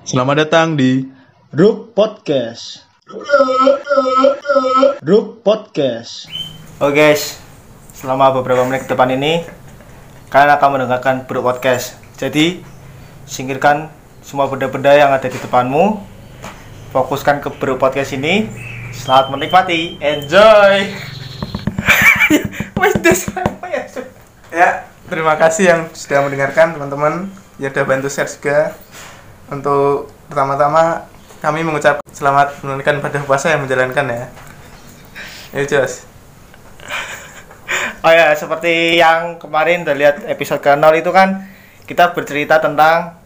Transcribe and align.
Selamat 0.00 0.48
datang 0.48 0.80
di 0.80 1.04
Ruk 1.52 1.92
Podcast. 1.92 2.88
Ruk 5.04 5.44
Podcast. 5.44 6.24
Oke 6.80 6.96
guys, 6.96 7.36
selama 7.92 8.32
beberapa 8.32 8.64
menit 8.64 8.88
ke 8.88 8.96
depan 8.96 9.12
ini 9.12 9.44
kalian 10.32 10.56
akan 10.56 10.68
mendengarkan 10.72 11.28
Bro 11.28 11.44
Podcast. 11.44 12.00
Jadi 12.16 12.64
singkirkan 13.28 13.92
semua 14.24 14.48
benda-benda 14.48 14.96
yang 14.96 15.12
ada 15.12 15.28
di 15.28 15.36
depanmu, 15.36 16.00
fokuskan 16.96 17.44
ke 17.44 17.52
Bro 17.60 17.76
Podcast 17.76 18.16
ini. 18.16 18.48
Selamat 18.96 19.36
menikmati, 19.36 20.00
enjoy. 20.00 20.76
Ya? 23.70 23.84
Ya, 24.50 24.68
terima 25.06 25.36
kasih 25.36 25.64
yang 25.68 25.80
sudah 25.92 26.24
mendengarkan 26.24 26.72
teman-teman. 26.72 27.28
Ya 27.60 27.68
sudah 27.68 27.84
bantu 27.84 28.08
share 28.08 28.26
juga. 28.26 28.72
Untuk 29.50 30.06
pertama-tama 30.30 31.10
kami 31.42 31.66
mengucap 31.66 31.98
selamat 32.14 32.62
menunaikan 32.62 33.02
ibadah 33.02 33.26
puasa 33.26 33.50
yang 33.50 33.66
menjalankan 33.66 34.06
ya. 34.06 34.24
Ya, 35.50 35.62
Jos. 35.66 36.06
Oh 38.00 38.12
ya, 38.14 38.32
seperti 38.32 38.96
yang 38.96 39.36
kemarin 39.36 39.82
udah 39.84 39.96
lihat 39.98 40.16
episode 40.24 40.62
ke 40.62 40.72
itu 40.96 41.10
kan 41.12 41.44
kita 41.84 42.14
bercerita 42.14 42.62
tentang 42.62 43.20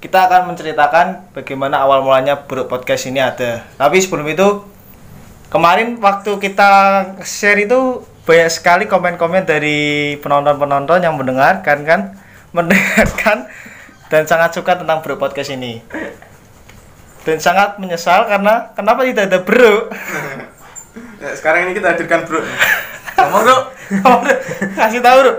kita 0.00 0.28
akan 0.28 0.52
menceritakan 0.52 1.06
bagaimana 1.36 1.84
awal 1.84 2.00
mulanya 2.00 2.48
Bro 2.48 2.66
Podcast 2.66 3.06
ini 3.06 3.20
ada. 3.20 3.64
Tapi 3.76 4.00
sebelum 4.00 4.24
itu 4.26 4.64
kemarin 5.52 6.00
waktu 6.00 6.40
kita 6.40 6.70
share 7.22 7.60
itu 7.60 8.02
banyak 8.26 8.50
sekali 8.50 8.84
komen-komen 8.90 9.46
dari 9.46 10.16
penonton-penonton 10.18 11.04
yang 11.04 11.14
mendengarkan 11.14 11.78
kan 11.86 12.00
mendengarkan 12.56 13.46
dan 14.06 14.22
sangat 14.24 14.54
suka 14.54 14.78
tentang 14.78 15.02
Bro 15.02 15.18
Podcast 15.18 15.50
ini. 15.50 15.82
Dan 17.26 17.42
sangat 17.42 17.82
menyesal 17.82 18.30
karena 18.30 18.70
kenapa 18.72 19.02
tidak 19.02 19.26
ada 19.30 19.38
Bro? 19.42 19.74
Ya, 21.16 21.32
sekarang 21.32 21.68
ini 21.68 21.72
kita 21.76 21.96
hadirkan 21.96 22.28
Bro. 22.28 22.40
Ngomong, 23.16 23.44
Bro. 24.20 24.34
Kasih 24.76 25.00
tahu, 25.00 25.16
Bro. 25.24 25.32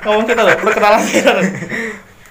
Ngomong 0.00 0.24
kita 0.24 0.40
loh, 0.44 0.56
perkenalan 0.60 1.00
kita 1.04 1.30
loh. 1.32 1.44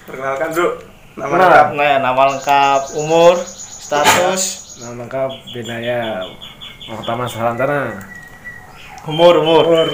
Perkenalkan, 0.06 0.48
Bro. 0.50 0.68
Nama 1.14 1.30
Kenal. 1.30 1.46
lengkap. 1.46 1.66
Nah, 1.78 1.96
nama 2.02 2.22
lengkap, 2.34 2.80
umur, 2.98 3.34
status, 3.46 4.42
Nama 4.74 5.06
lengkap 5.06 5.30
Benaya 5.54 6.26
Pertama 6.82 7.30
Salantana. 7.30 7.94
umur, 9.06 9.38
umur. 9.38 9.62
Umur 9.70 9.88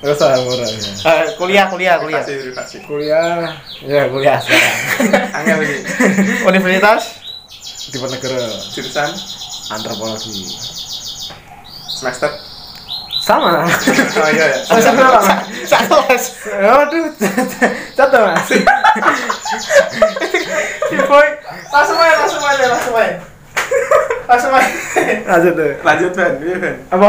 Gak 0.00 0.12
usah 0.16 0.36
umur 0.40 0.60
aja. 0.60 0.76
Eh, 0.80 1.24
kuliah, 1.36 1.66
kuliah, 1.68 1.96
kuliah. 2.00 2.24
Privasi. 2.24 2.80
Kuliah, 2.84 3.52
ya 3.84 4.08
kuliah 4.08 4.36
sekarang. 4.40 4.76
Angel 5.36 5.58
ini. 5.64 5.78
Universitas 6.48 7.02
Di 7.90 7.96
negara 7.98 8.44
Jurusan 8.70 9.10
antropologi. 9.68 10.46
semester. 11.90 12.30
Sama. 13.20 13.68
Oh 14.20 14.28
iya 14.32 14.46
ya. 14.52 14.58
Semester 14.64 14.92
berapa? 14.96 15.20
satu 15.68 15.94
mas. 16.08 16.24
Aduh, 16.48 17.04
satu 17.92 18.16
mas. 18.24 18.48
Boy, 21.04 21.28
langsung 21.74 21.98
aja, 21.98 22.14
langsung 22.24 22.44
aja, 22.44 22.64
langsung 22.72 22.94
aja. 22.96 23.14
Langsung 24.26 24.52
aja. 24.54 24.70
Lanjut 25.28 25.52
tuh. 25.54 25.72
Lanjut, 25.84 26.10
Ben. 26.14 26.32
Iya, 26.42 26.56
Ben. 26.58 26.74
Apa? 26.90 27.08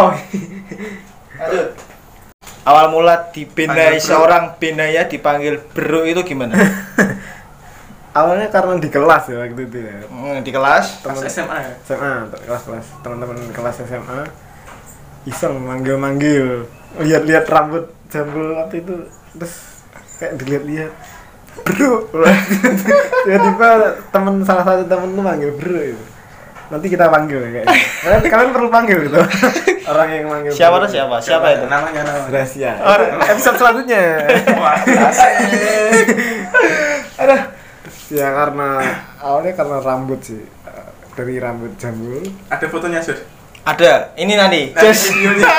Lanjut. 1.40 1.68
Awal 2.62 2.94
mula 2.94 3.34
dibinai 3.34 3.98
seorang 3.98 4.54
binaya 4.62 5.10
dipanggil 5.10 5.58
bro 5.74 6.06
itu 6.06 6.22
gimana? 6.22 6.54
Awalnya 8.18 8.54
karena 8.54 8.78
di 8.78 8.90
kelas 8.92 9.24
ya 9.34 9.42
waktu 9.42 9.62
itu 9.66 9.78
ya. 9.82 9.98
Hmm, 10.06 10.38
di 10.46 10.52
kelas? 10.54 11.02
Pas 11.02 11.18
SMA 11.26 11.58
ya. 11.58 11.74
SMA 11.90 12.30
kelas-kelas 12.46 12.86
teman-teman 13.02 13.38
kelas 13.50 13.82
SMA 13.82 14.22
iseng 15.26 15.58
manggil-manggil 15.58 16.66
lihat-lihat 16.98 17.46
rambut 17.50 17.94
jambul 18.10 18.58
waktu 18.58 18.82
itu 18.82 18.94
terus 19.38 19.86
kayak 20.22 20.38
dilihat-lihat 20.38 20.92
bro. 21.66 22.06
Tiba-tiba 23.26 23.70
teman 24.14 24.42
salah 24.46 24.66
satu 24.66 24.86
temen 24.86 25.18
tuh 25.18 25.24
manggil 25.26 25.50
bro 25.58 25.82
itu 25.82 26.06
nanti 26.72 26.88
kita 26.88 27.12
panggil 27.12 27.44
kayak 27.52 27.68
nanti 28.08 28.28
kalian 28.32 28.52
perlu 28.56 28.70
panggil 28.72 28.98
gitu 29.04 29.20
orang 29.92 30.08
yang 30.10 30.26
manggil 30.32 30.52
siapa 30.56 30.76
tuh 30.80 30.90
siapa? 30.90 31.16
Siapa 31.20 31.48
itu? 31.52 31.66
Namanya 31.68 32.02
nama. 32.08 32.26
rahasia 32.32 32.72
Oh, 32.80 32.96
episode 33.28 33.58
selanjutnya 33.60 34.04
ada 37.20 37.38
ya 38.08 38.28
karena 38.32 38.70
awalnya 39.20 39.52
karena 39.54 39.78
rambut 39.80 40.20
sih 40.24 40.42
dari 41.12 41.38
rambut 41.38 41.76
jambul 41.76 42.24
Ada 42.48 42.66
fotonya, 42.72 43.04
Sur. 43.04 43.20
Ada. 43.62 44.16
Ini 44.18 44.34
nanti. 44.40 44.74
Nanti 44.74 44.82
Just 44.90 45.12
videonya. 45.14 45.46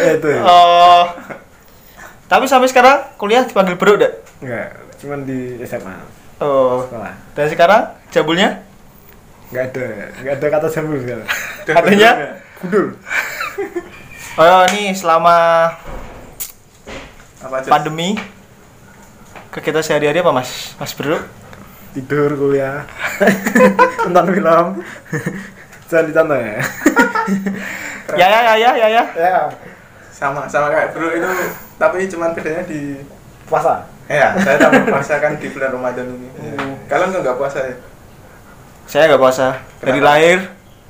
ya 0.00 0.10
itu 0.18 0.28
ya. 0.32 0.40
Oh. 0.42 1.04
Tapi 2.26 2.44
sampai 2.50 2.66
sekarang 2.66 3.14
kuliah 3.14 3.46
dipanggil 3.46 3.78
bro 3.78 3.94
enggak? 3.94 4.12
Enggak, 4.42 4.68
cuman 4.98 5.22
di 5.22 5.54
SMA 5.62 5.94
Oh. 6.42 6.82
sekolah. 6.84 7.14
Dan 7.38 7.46
sekarang 7.48 7.82
jambulnya? 8.10 8.60
Enggak 9.50 9.64
ada, 9.72 9.86
enggak 10.18 10.34
ada 10.36 10.46
kata 10.50 10.66
jambul 10.70 10.98
sekarang. 11.02 11.28
Katanya? 11.66 12.10
Gudul. 12.62 12.86
Oh, 14.36 14.68
ini 14.68 14.92
selama 14.92 15.32
Apa, 17.40 17.56
Jos? 17.64 17.72
pandemi 17.72 18.20
kegiatan 19.48 19.80
sehari-hari 19.80 20.20
apa 20.20 20.28
Mas? 20.28 20.76
Mas 20.76 20.92
Bro? 20.92 21.16
Tidur, 21.96 22.36
kuliah. 22.36 22.84
Nonton 24.04 24.36
film. 24.36 24.66
Jangan 25.88 26.04
dicontoh 26.04 26.36
ya. 26.36 26.60
Ya 28.12 28.26
ya 28.28 28.40
ya 28.44 28.54
ya 28.60 28.70
ya 28.76 28.88
ya. 28.92 29.04
ya, 29.16 29.48
Sama, 30.12 30.44
sama 30.52 30.68
kayak 30.68 30.92
Bro 30.92 31.08
itu. 31.16 31.32
Tapi 31.80 32.04
cuman 32.04 32.36
bedanya 32.36 32.60
di 32.68 33.00
puasa. 33.48 33.88
Ya, 34.04 34.36
saya 34.36 34.60
tak 34.60 34.84
puasa 34.84 35.16
kan 35.16 35.40
di 35.40 35.48
bulan 35.48 35.72
Ramadan 35.80 36.12
ini. 36.12 36.28
Kalian 36.92 37.08
nggak 37.08 37.22
nggak 37.24 37.38
puasa 37.40 37.64
ya? 37.64 37.74
Saya 38.86 39.06
nggak 39.06 39.18
puasa 39.18 39.46
dari 39.78 39.98
Kenapa? 39.98 40.08
lahir. 40.08 40.38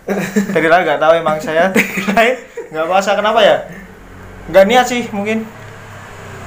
Dari 0.55 0.67
lahir 0.67 0.85
nggak 0.87 1.01
tahu 1.01 1.13
emang 1.17 1.37
saya 1.41 1.67
dari 1.69 1.83
lahir 2.07 2.35
nggak 2.69 2.87
puasa 2.87 3.11
kenapa 3.13 3.41
ya? 3.41 3.57
Nggak 4.47 4.65
niat 4.65 4.87
sih 4.87 5.03
mungkin. 5.11 5.43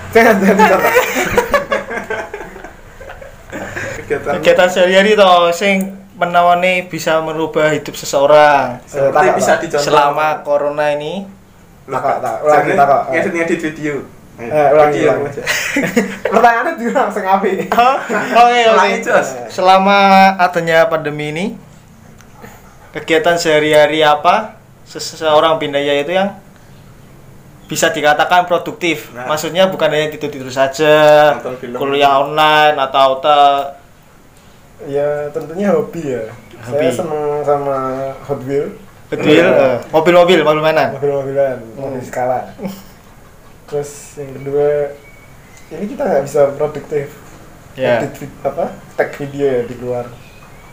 Jangan 0.10 0.36
dicontoh. 0.40 0.94
Kegiatan. 4.08 4.68
Sehari-hari 4.68 5.14
toh 5.14 5.52
sing 5.52 5.84
menawani 6.16 6.86
bisa 6.86 7.20
merubah 7.20 7.68
hidup 7.70 7.96
seseorang 7.96 8.80
Seperti 8.84 9.08
Eh, 9.08 9.28
tak, 9.28 9.36
bisa 9.36 9.52
tak. 9.54 9.60
dicontoh. 9.64 9.86
selama 9.86 10.28
corona 10.42 10.92
ini. 10.92 11.28
Tak. 11.86 12.16
Jangan 12.42 12.76
takok. 12.76 13.02
ngedit 13.10 13.32
ngedit 13.34 13.60
video. 13.66 13.96
Eh, 14.40 14.68
ulangi, 14.72 15.04
Video 15.04 15.12
ulangi. 15.20 15.36
aja. 15.36 15.44
Pertanyaannya 16.32 16.74
Oke 17.68 18.16
oke. 18.40 18.62
Ulangi, 18.72 18.96
Jos. 19.04 19.28
Selama 19.52 19.98
adanya 20.40 20.88
pandemi 20.88 21.36
ini, 21.36 21.46
kegiatan 22.96 23.36
sehari-hari 23.36 24.00
apa 24.00 24.56
seseorang 24.88 25.60
bindaya 25.60 25.92
itu 26.00 26.16
yang 26.16 26.40
bisa 27.68 27.92
dikatakan 27.92 28.48
produktif. 28.48 29.12
Nah. 29.12 29.28
Maksudnya 29.28 29.68
bukan 29.68 29.92
hanya 29.92 30.08
tidur-tidur 30.10 30.50
saja, 30.50 31.36
kuliah 31.76 32.24
online 32.24 32.80
atau 32.80 33.20
te 33.20 33.40
Ya, 34.88 35.28
tentunya 35.36 35.76
hobi 35.76 36.16
ya. 36.16 36.24
Hobi. 36.64 36.88
Saya 36.88 37.04
seneng 37.04 37.44
sama 37.44 37.76
Hot 38.24 38.40
Wheel. 38.48 38.72
mobil, 39.12 39.42
eh, 39.44 39.78
mobil-mobil, 39.92 40.40
mobil 40.46 40.62
mainan. 40.64 40.94
mobil-mobilan 40.96 41.58
mobil 41.76 41.98
skala 42.00 42.46
terus 43.70 43.92
yang 44.16 44.34
kedua 44.34 44.68
ini 45.70 45.86
kita 45.88 46.04
nggak 46.04 46.26
bisa 46.26 46.42
produktif 46.54 47.08
Ya. 47.78 48.02
edit 48.04 48.28
apa 48.44 48.76
tag 48.98 49.14
video 49.16 49.46
ya 49.46 49.62
di 49.64 49.78
luar 49.78 50.04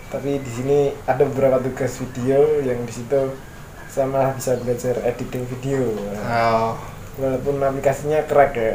tapi 0.09 0.41
di 0.41 0.51
sini 0.51 0.79
ada 1.07 1.23
beberapa 1.23 1.61
tugas 1.61 2.03
video 2.03 2.41
yang 2.61 2.83
di 2.83 2.91
situ 2.91 3.31
saya 3.87 4.09
malah 4.09 4.33
bisa 4.33 4.59
belajar 4.59 4.99
editing 5.05 5.47
video 5.47 5.87
Oh. 6.19 6.75
walaupun 7.15 7.63
aplikasinya 7.63 8.25
crack 8.25 8.53
ya 8.53 8.75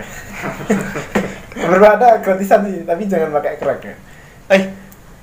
perlu 1.67 1.83
ada 1.83 2.17
gratisan 2.17 2.63
sih 2.63 2.81
tapi 2.85 3.03
jangan 3.05 3.35
pakai 3.35 3.57
crack 3.57 3.81
ya 3.83 3.95
Eh, 4.47 4.63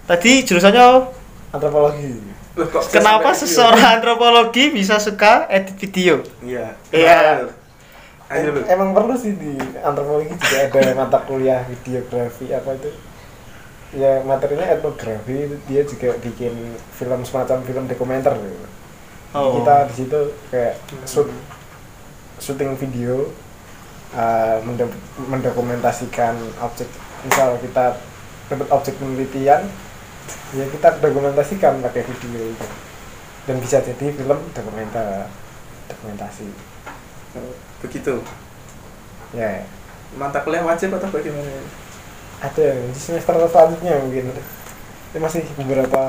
tadi 0.05 0.43
jurusannya 0.43 0.85
antropologi 1.51 2.13
Loh, 2.59 2.67
kenapa 2.91 3.31
seseorang 3.33 4.03
antropologi 4.03 4.69
bisa 4.69 4.99
suka 4.99 5.47
edit 5.47 5.79
video? 5.79 6.27
Iya. 6.43 6.75
Iya. 6.91 7.47
Ayo 8.29 8.53
emang 8.69 8.93
perlu 8.93 9.17
sih 9.17 9.33
di 9.41 9.57
antropologi 9.81 10.37
juga 10.37 10.69
ada 10.69 10.93
mata 10.93 11.19
kuliah 11.25 11.65
videografi 11.65 12.53
apa 12.53 12.77
itu. 12.77 12.93
Ya 13.97 14.21
materinya 14.21 14.69
etnografi 14.69 15.57
dia 15.65 15.81
juga 15.89 16.13
bikin 16.21 16.77
film 16.93 17.21
semacam 17.25 17.65
film 17.65 17.89
dokumenter 17.89 18.37
gitu. 18.37 18.69
Oh. 19.33 19.61
kita 19.61 19.85
di 19.93 19.95
situ 19.97 20.21
kayak 20.49 20.81
shoot 21.05 21.29
syuting 22.41 22.77
video 22.77 23.29
mendok- 24.61 25.25
mendokumentasikan 25.25 26.37
objek. 26.61 26.89
Misal 27.25 27.57
kita 27.65 27.97
dapat 28.53 28.69
objek 28.69 28.95
penelitian 29.01 29.73
ya 30.53 30.65
kita 30.69 31.01
dokumentasikan 31.01 31.81
pakai 31.81 32.05
video 32.05 32.45
itu. 32.45 32.67
Dan 33.49 33.57
bisa 33.65 33.81
jadi 33.81 34.13
film 34.13 34.53
dokumenter 34.53 35.33
dokumentasi 35.89 36.45
begitu. 37.83 38.23
Ya. 39.35 39.65
Mata 40.17 40.41
kuliah 40.43 40.65
wajib 40.65 40.97
atau 40.97 41.09
bagaimana? 41.13 41.63
Ada 42.41 42.81
di 42.91 42.99
semester 42.99 43.35
selanjutnya 43.51 44.01
mungkin. 44.01 44.33
Ini 45.13 45.19
masih 45.21 45.43
beberapa. 45.59 46.09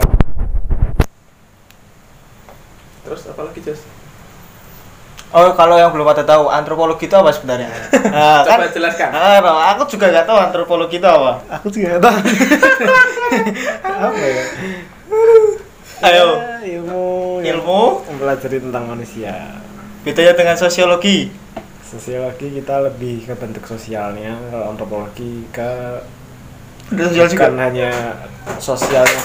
Terus 3.03 3.21
apa 3.27 3.41
lagi 3.49 3.59
Jos? 3.65 3.81
Oh, 5.29 5.53
kalau 5.53 5.77
yang 5.77 5.93
belum 5.93 6.09
pada 6.09 6.25
tahu 6.25 6.49
antropologi 6.49 7.05
itu 7.05 7.13
apa 7.13 7.29
sebenarnya? 7.29 7.69
Nah, 8.09 8.41
coba 8.49 8.65
jelaskan. 8.73 9.13
Ah, 9.13 9.37
aku 9.77 9.85
juga 9.93 10.09
nggak 10.09 10.25
tahu 10.25 10.37
antropologi 10.41 10.97
itu 10.97 11.05
apa. 11.05 11.37
aku 11.53 11.69
juga 11.69 11.85
nggak 11.97 12.01
tahu. 12.01 12.17
Apa 14.09 14.25
ya? 14.25 14.43
Ayo. 16.01 16.27
Ya, 16.33 16.81
ilmu 16.81 17.05
yang 17.45 17.61
Ilmu. 17.61 17.81
Mempelajari 18.09 18.57
tentang 18.57 18.89
manusia 18.89 19.61
bedanya 20.01 20.33
dengan 20.33 20.55
sosiologi. 20.55 21.31
sosiologi 21.83 22.53
kita 22.53 22.85
lebih 22.85 23.25
ke 23.25 23.33
bentuk 23.33 23.65
sosialnya 23.65 24.37
kalau 24.49 24.65
antropologi 24.69 25.43
ke 25.49 25.71
Udah 26.89 27.05
sosial 27.07 27.25
juga. 27.27 27.49
bukan 27.49 27.55
hanya 27.59 27.89
sosialnya? 28.57 29.21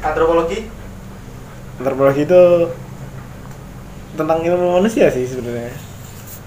Antropologi? 0.00 0.58
antropologi 1.80 2.22
itu 2.22 2.42
tentang 4.12 4.38
ilmu 4.44 4.76
manusia 4.76 5.08
sih 5.08 5.24
sebenarnya 5.24 5.72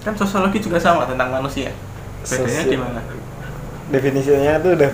kan 0.06 0.14
sosiologi 0.14 0.62
juga 0.62 0.78
sama 0.78 1.10
tentang 1.10 1.26
manusia 1.32 1.74
bedanya 2.22 2.46
Sosio- 2.54 2.70
di 2.70 2.78
mana 2.78 3.00
definisinya 3.90 4.62
tuh 4.62 4.78
udah 4.78 4.92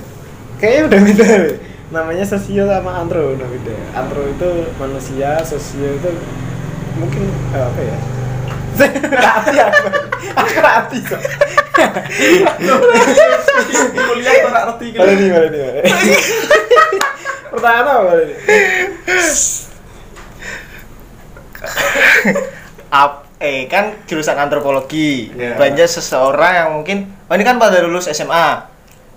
kayaknya 0.56 0.82
udah 0.88 1.00
beda. 1.02 1.28
Namanya 1.90 2.22
sosio 2.22 2.70
sama 2.70 3.02
antro 3.02 3.34
udah 3.34 3.48
beda 3.50 3.76
antro 3.98 4.22
itu 4.26 4.48
manusia 4.78 5.42
sosio 5.42 5.90
itu 5.98 6.10
mungkin 6.98 7.26
eh, 7.54 7.62
apa 7.66 7.80
ya 7.82 7.96
aku 10.40 10.56
ngerti 10.62 10.98
kok 11.04 11.20
kuliah 13.94 14.32
kok 14.32 14.50
nggak 14.50 14.64
ngerti 14.70 14.86
nih, 14.94 15.28
mana 15.28 15.48
nih? 15.48 15.82
Pertanyaan 17.50 17.86
apa 17.88 18.00
mana 18.04 18.22
nih? 18.24 18.38
Ap, 22.90 23.12
eh 23.38 23.68
kan 23.70 24.00
jurusan 24.08 24.36
antropologi. 24.38 25.30
Iya. 25.34 25.60
Banyak 25.60 25.88
seseorang 25.88 26.52
yang 26.56 26.68
mungkin, 26.80 26.98
oh 27.30 27.34
ini 27.36 27.44
kan 27.46 27.60
pada 27.60 27.84
lulus 27.84 28.10
SMA, 28.10 28.66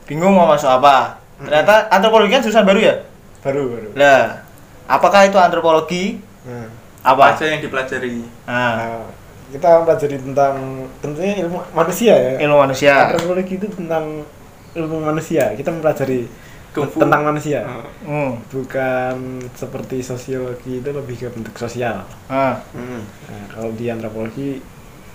bingung 0.06 0.36
mau 0.36 0.50
masuk 0.50 0.70
apa. 0.70 1.23
Ternyata 1.40 1.90
antropologi 1.90 2.32
kan 2.32 2.42
jurusan 2.42 2.66
baru 2.66 2.80
ya. 2.80 2.96
Baru, 3.42 3.62
baru. 3.70 3.90
Lah, 3.96 4.46
apakah 4.86 5.28
itu 5.28 5.36
antropologi? 5.36 6.22
Nah, 6.44 6.68
Apa? 7.04 7.36
aja 7.36 7.46
yang 7.48 7.60
dipelajari 7.60 8.24
Nah, 8.48 8.72
nah, 8.80 9.04
kita 9.52 9.68
mempelajari 9.80 10.18
tentang 10.20 10.54
tentunya 11.00 11.34
ilmu 11.44 11.60
manusia 11.72 12.14
ya. 12.16 12.32
ilmu 12.40 12.58
manusia. 12.58 12.94
Antropologi 13.12 13.54
itu 13.56 13.68
tentang 13.68 14.24
ilmu 14.74 14.98
manusia. 15.04 15.52
Kita 15.54 15.70
mempelajari 15.70 16.26
Kungfu. 16.74 17.04
tentang 17.04 17.22
manusia. 17.22 17.68
Hmm. 18.02 18.40
Bukan 18.50 19.16
seperti 19.54 20.02
sosiologi 20.02 20.80
itu 20.80 20.90
lebih 20.90 21.16
ke 21.20 21.28
bentuk 21.30 21.54
sosial. 21.54 22.08
Ah. 22.26 22.64
Hmm. 22.72 23.04
Nah, 23.28 23.44
kalau 23.52 23.70
di 23.76 23.92
antropologi 23.92 24.64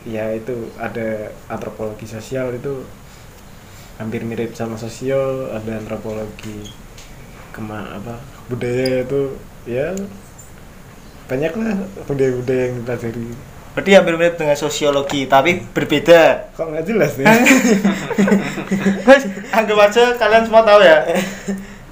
ya 0.07 0.31
itu 0.31 0.71
ada 0.79 1.33
antropologi 1.49 2.07
sosial 2.07 2.55
itu 2.55 2.85
hampir 3.99 4.23
mirip 4.23 4.55
sama 4.55 4.79
sosio, 4.79 5.51
ada 5.51 5.77
antropologi 5.77 6.65
kema 7.53 7.99
apa 7.99 8.23
budaya 8.47 9.03
itu 9.03 9.35
ya 9.67 9.91
banyak 11.27 11.53
lah 11.59 11.75
budaya-budaya 12.07 12.63
yang 12.71 12.75
dipelajari. 12.81 13.29
Berarti 13.77 13.91
hampir 13.95 14.15
mirip 14.19 14.35
dengan 14.41 14.57
sosiologi, 14.59 15.29
tapi 15.29 15.63
berbeda. 15.71 16.51
Kok 16.57 16.67
nggak 16.73 16.87
jelas 16.89 17.15
nih? 17.15 17.27
Anggap 19.55 19.79
aja 19.87 20.05
kalian 20.17 20.49
semua 20.49 20.65
tahu 20.65 20.81
ya. 20.83 21.05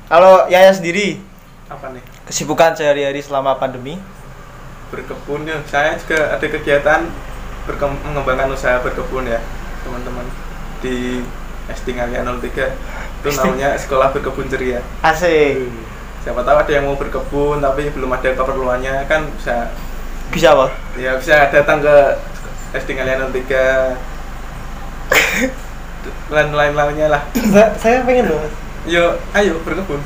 Kalau 0.09 0.49
Yaya 0.51 0.73
sendiri, 0.73 1.21
apa 1.69 1.93
nih 1.93 2.03
kesibukan 2.27 2.75
sehari-hari 2.75 3.21
selama 3.21 3.59
pandemi? 3.61 3.99
berkebun 4.91 5.43
ya 5.47 5.59
saya 5.67 5.99
juga 5.99 6.39
ada 6.39 6.47
kegiatan 6.47 7.11
mengembangkan 8.07 8.55
usaha 8.55 8.79
berkebun 8.79 9.27
ya 9.27 9.43
teman-teman 9.83 10.27
di 10.79 11.27
SD 11.67 11.99
Ngalia 11.99 12.23
03 12.23 12.43
itu 13.23 13.29
namanya 13.43 13.75
sekolah 13.75 14.15
berkebun 14.15 14.47
ceria. 14.47 14.81
Asik. 15.03 15.67
siapa 16.27 16.43
tahu 16.43 16.59
ada 16.59 16.73
yang 16.75 16.91
mau 16.91 16.99
berkebun 16.99 17.63
tapi 17.63 17.91
belum 17.91 18.11
ada 18.15 18.35
keperluannya. 18.35 19.07
Kan 19.11 19.31
bisa. 19.35 19.71
Bisa 20.31 20.59
apa? 20.59 20.75
ya 20.99 21.15
bisa 21.19 21.47
datang 21.55 21.79
ke 21.83 21.97
SD 22.75 22.99
Ngalia 22.99 23.31
03 23.31 23.95
lain-lainnya 26.31 27.07
lah. 27.11 27.23
Saya, 27.83 28.03
pengen 28.03 28.31
loh, 28.31 28.43
yuk 28.87 29.19
ayo 29.35 29.59
berkebun. 29.63 30.03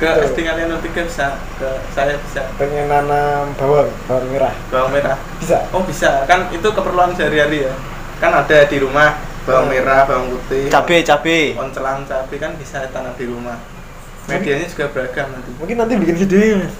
Ke 0.00 0.08
Betul. 0.08 0.32
SD 0.32 0.38
Ngalia 0.48 0.66
03 0.80 1.08
bisa. 1.08 1.26
Ke 1.60 1.68
saya 1.92 2.16
bisa. 2.16 2.42
Pengen 2.56 2.88
nanam 2.88 3.52
bawang, 3.56 3.88
bawang 4.08 4.28
merah. 4.32 4.54
bawang 4.72 4.90
merah. 4.92 5.16
Bisa. 5.40 5.64
Oh 5.76 5.84
bisa, 5.84 6.24
kan 6.24 6.48
itu 6.52 6.68
keperluan 6.72 7.12
sehari-hari 7.12 7.68
ya. 7.68 7.74
Kan 8.20 8.32
ada 8.32 8.64
di 8.64 8.76
rumah 8.80 9.29
bawang 9.42 9.66
merah, 9.68 10.04
bawang 10.04 10.26
putih, 10.30 10.68
Cabe, 10.68 11.00
cabe. 11.00 11.56
oncelang, 11.56 12.04
cabai 12.04 12.36
kan 12.36 12.52
bisa 12.56 12.84
tanam 12.90 13.14
di 13.16 13.24
rumah. 13.24 13.56
Medianya 14.28 14.68
juga 14.68 14.86
beragam 14.92 15.32
nanti. 15.32 15.50
Mungkin 15.58 15.74
nanti 15.74 15.92
bikin 15.96 16.16
mas. 16.60 16.74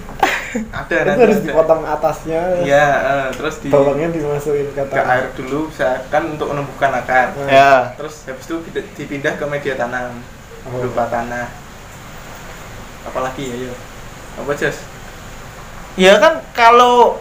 Ada 0.50 0.94
Itu 0.94 1.06
nanti. 1.06 1.22
harus 1.24 1.38
ada. 1.38 1.46
dipotong 1.46 1.82
atasnya. 1.82 2.42
Iya, 2.62 2.86
eh, 2.90 3.26
terus 3.34 3.54
di 3.62 3.68
Bawangnya 3.70 4.10
dimasukin 4.10 4.66
ke 4.70 4.82
ke 4.82 4.98
air 5.00 5.30
dulu 5.34 5.70
bisa 5.70 6.02
kan 6.10 6.26
untuk 6.26 6.50
menumbuhkan 6.50 6.90
akar. 6.92 7.34
Nah. 7.34 7.46
Ya. 7.46 7.72
Terus 7.94 8.26
habis 8.26 8.44
itu 8.44 8.56
dipindah 8.98 9.34
ke 9.34 9.44
media 9.46 9.74
tanam 9.74 10.18
Oh. 10.60 10.76
berupa 10.76 11.08
tanah. 11.08 11.48
Apalagi 13.06 13.42
ya, 13.46 13.56
yuk. 13.64 13.78
Apa 14.36 14.52
Jas? 14.52 14.76
Ya 15.96 16.20
kan 16.20 16.44
kalau 16.52 17.18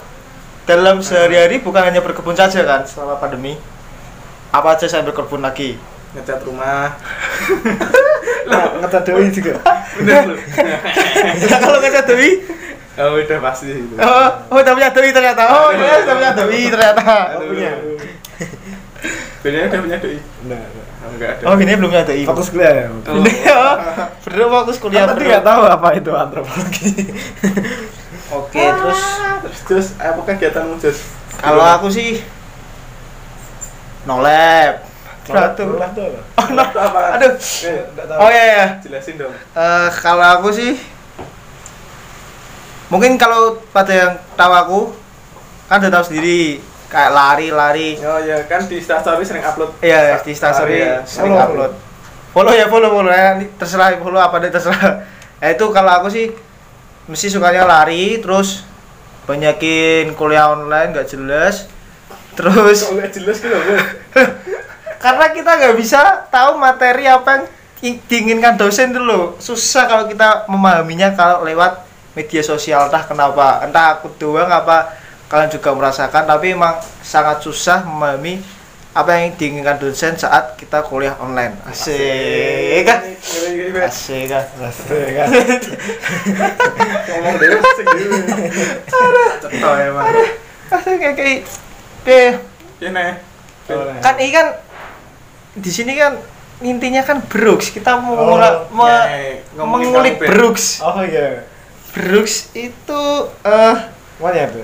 dalam 0.66 1.00
sehari-hari 1.00 1.58
bukan 1.60 1.82
hanya 1.82 2.04
berkebun 2.04 2.36
saja 2.36 2.62
kan 2.62 2.84
selama 2.84 3.18
pandemi. 3.18 3.58
Apa 4.60 4.76
aja 4.76 4.92
saya 4.92 5.08
berkebun 5.08 5.40
lagi? 5.40 5.80
Ngecat 6.16 6.44
rumah. 6.44 6.92
Nah, 8.50 8.82
ngecat 8.82 9.06
doi 9.06 9.30
juga. 9.30 9.62
Bener 9.94 10.26
lu. 10.26 10.36
kalau 11.62 11.78
nggak 11.78 12.02
doi, 12.10 12.42
Oh, 12.98 13.14
udah 13.14 13.40
pasti 13.46 13.78
itu. 13.78 13.94
oh, 13.94 14.28
oh 14.50 14.58
udah 14.58 14.74
punya 14.74 14.90
doi 14.90 15.14
ternyata. 15.14 15.44
Oh, 15.54 15.70
ya 15.70 16.02
udah 16.02 16.16
punya 16.18 16.32
doi 16.34 16.62
ternyata. 16.66 17.04
Oh, 17.38 17.46
punya. 17.46 17.72
Benernya 19.46 19.68
udah 19.70 19.80
punya 19.86 19.98
doi. 20.02 20.18
Nah, 20.50 20.60
nah. 20.66 20.86
Oh, 21.06 21.10
enggak 21.14 21.30
ada. 21.38 21.44
Oh, 21.46 21.56
ini 21.62 21.78
belum 21.78 21.90
punya 21.94 22.06
doi. 22.10 22.24
fokus 22.26 22.50
kuliah 22.50 22.74
ya. 22.74 22.86
Oh. 22.90 23.22
Ini 23.22 23.34
ya. 23.46 23.62
Bener 24.26 24.48
fokus 24.50 24.78
kuliah. 24.82 25.06
Kan 25.06 25.14
tadi 25.14 25.22
bener. 25.22 25.32
nggak 25.32 25.46
tahu 25.46 25.62
apa 25.70 25.88
itu 25.94 26.12
antropologi. 26.12 26.90
Oke, 28.40 28.62
terus 28.66 29.02
Terus 29.70 29.88
apa 30.02 30.22
kegiatanmu 30.26 30.82
Jos? 30.82 31.00
kalau 31.40 31.64
aku 31.64 31.88
sih 31.88 32.20
no 34.10 34.26
lab. 34.26 34.90
Satu. 35.30 35.78
Tuh? 35.78 36.10
Oh, 36.42 36.48
no. 36.58 36.64
Aduh. 37.14 37.38
Eh. 37.38 38.18
Oh 38.18 38.30
iya, 38.34 38.44
iya. 38.50 38.66
jelasin 38.82 39.22
dong. 39.22 39.30
Eh, 39.54 39.88
kalau 40.02 40.26
aku 40.42 40.50
sih 40.50 40.74
mungkin 42.90 43.22
kalau 43.22 43.62
pada 43.70 43.94
yang 43.94 44.14
tahu 44.34 44.54
aku 44.58 44.80
kan 45.70 45.78
udah 45.78 45.94
tahu 45.94 46.10
sendiri 46.10 46.58
kayak 46.90 47.14
lari-lari 47.14 48.02
Oh 48.02 48.18
ya, 48.18 48.50
kan 48.50 48.66
di 48.66 48.82
Instastory 48.82 49.22
sering 49.22 49.46
upload. 49.46 49.78
Iya, 49.86 50.18
di 50.26 50.34
Instastory 50.34 50.82
ya. 50.82 51.06
sering 51.06 51.38
Follow, 51.38 51.46
upload. 51.46 51.72
Follow 52.34 52.54
ya, 52.58 52.66
follow, 52.66 52.90
follow 52.90 53.14
ya. 53.14 53.38
Terserah 53.62 53.94
follow 54.02 54.18
apa 54.18 54.42
deh 54.42 54.50
terserah. 54.50 55.06
Eh 55.38 55.54
itu 55.56 55.66
kalau 55.70 56.02
aku 56.02 56.10
sih 56.10 56.34
mesti 57.06 57.30
sukanya 57.30 57.70
lari, 57.70 58.18
terus 58.18 58.66
banyakin 59.30 60.18
kuliah 60.18 60.50
online 60.50 60.98
nggak 60.98 61.06
jelas. 61.06 61.70
Terus 62.40 62.88
nggak 62.88 63.10
jelas 63.12 63.38
gitu 63.44 63.52
karena 65.04 65.26
kita 65.32 65.52
nggak 65.60 65.76
bisa 65.80 66.28
tahu 66.28 66.60
materi 66.60 67.08
apa 67.08 67.30
yang 67.40 67.44
diinginkan 68.08 68.60
dosen 68.60 68.92
dulu. 68.92 69.40
Susah 69.40 69.88
kalau 69.88 70.06
kita 70.12 70.48
memahaminya 70.52 71.16
kalau 71.16 71.48
lewat 71.48 71.88
media 72.16 72.44
sosial 72.44 72.92
entah 72.92 73.08
kenapa, 73.08 73.64
entah 73.64 73.96
aku 73.96 74.12
doang 74.20 74.52
apa 74.52 74.92
kalian 75.32 75.48
juga 75.48 75.72
merasakan 75.72 76.26
tapi 76.28 76.58
emang 76.58 76.76
sangat 77.06 77.40
susah 77.40 77.86
memahami 77.88 78.44
apa 78.90 79.22
yang 79.22 79.38
diinginkan 79.38 79.80
dosen 79.80 80.20
saat 80.20 80.60
kita 80.60 80.84
kuliah 80.84 81.16
online. 81.24 81.56
Asik 81.64 82.84
kan? 82.84 83.00
Asik 83.88 84.28
kan? 84.28 84.46
Asik 84.60 85.10
kan. 85.16 85.28
Ngomong 87.08 87.36
deh, 87.40 87.50
asik 87.56 87.86
dulu. 87.88 88.18
Kayak 91.00 91.48
kayak 92.02 92.42
Ini. 92.80 93.08
kan 94.00 94.16
ini 94.18 94.32
kan 94.32 94.48
di 95.54 95.70
sini 95.70 95.94
kan 95.94 96.16
intinya 96.60 97.02
kan 97.02 97.22
Brooks. 97.22 97.70
Kita 97.70 97.96
mau 97.98 98.14
Oh, 98.14 98.26
ngula- 98.30 98.68
me- 98.70 98.88
ya, 98.88 99.08
ngomongin 99.56 99.88
mengulik. 99.90 100.16
Brooks. 100.20 100.80
Oh 100.80 101.00
iya. 101.02 101.44
Brooks 101.90 102.52
itu 102.52 103.02
eh 103.42 103.76
mana 104.18 104.46
tuh 104.46 104.64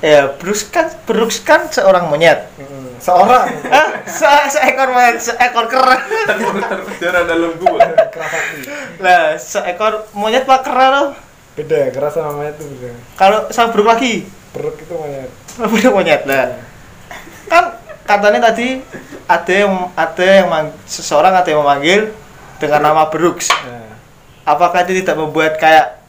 ya 0.00 0.32
Brooks 0.32 0.64
kan 0.66 0.88
Brooks 1.04 1.40
kan 1.40 1.68
seorang 1.68 2.08
monyet. 2.08 2.48
Mm, 2.56 2.96
seorang. 2.98 3.46
Ah 3.70 4.02
se 4.04 4.24
seekor 4.50 4.88
monyet 4.90 5.18
seekor 5.18 5.66
kera 5.66 5.96
Terpenjara 6.26 7.20
dalam 7.24 7.52
gua. 7.56 7.78
lah 8.98 9.34
seekor 9.34 10.08
monyet 10.12 10.44
pak 10.44 10.60
kera 10.62 10.86
loh 10.90 11.08
beda 11.52 11.90
keras 11.90 12.14
sama 12.14 12.32
monyet 12.34 12.54
tuh 12.54 12.66
beda. 12.70 12.90
Kalau 13.14 13.38
sama 13.50 13.68
Brooks 13.70 13.90
lagi? 13.90 14.14
Perut 14.50 14.74
itu 14.74 14.92
monyet 14.92 15.30
Udah 15.60 15.90
monyet. 15.92 16.24
Lah 16.24 16.56
kan 17.50 17.76
katanya 18.06 18.50
tadi 18.50 18.80
ada 19.26 19.52
yang 19.52 19.72
ada 19.98 20.24
yang 20.24 20.46
mang- 20.46 20.76
seseorang 20.86 21.34
ada 21.34 21.48
yang 21.50 21.60
memanggil 21.62 22.14
dengan 22.62 22.80
nama 22.90 23.10
Brooks. 23.10 23.50
Nah 23.50 23.90
apakah 24.46 24.82
itu 24.82 25.02
tidak 25.04 25.18
membuat 25.18 25.58
kayak 25.60 26.00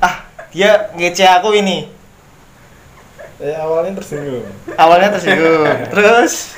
ah 0.00 0.24
dia 0.52 0.90
ngece 0.96 1.24
aku 1.24 1.56
ini? 1.56 1.88
Ya 3.42 3.66
awalnya 3.66 3.98
tersinggung. 3.98 4.46
Awalnya 4.78 5.08
tersinggung. 5.18 5.66
Terus? 5.94 6.54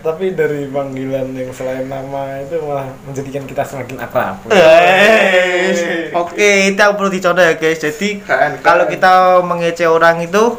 Tapi 0.00 0.32
dari 0.32 0.66
panggilan 0.72 1.36
yang 1.36 1.52
selain 1.52 1.84
nama 1.84 2.40
itu 2.40 2.58
malah 2.64 2.88
menjadikan 3.04 3.44
kita 3.44 3.60
semakin 3.60 4.00
akrab. 4.00 4.40
Eh, 4.48 6.08
oke 6.16 6.50
itu 6.72 6.80
yang 6.80 6.96
perlu 6.96 7.12
dicontoh 7.12 7.44
ya 7.44 7.54
guys. 7.60 7.76
Jadi 7.76 8.24
kalau 8.64 8.88
kita 8.88 9.44
mengece 9.44 9.84
orang 9.84 10.24
itu. 10.24 10.56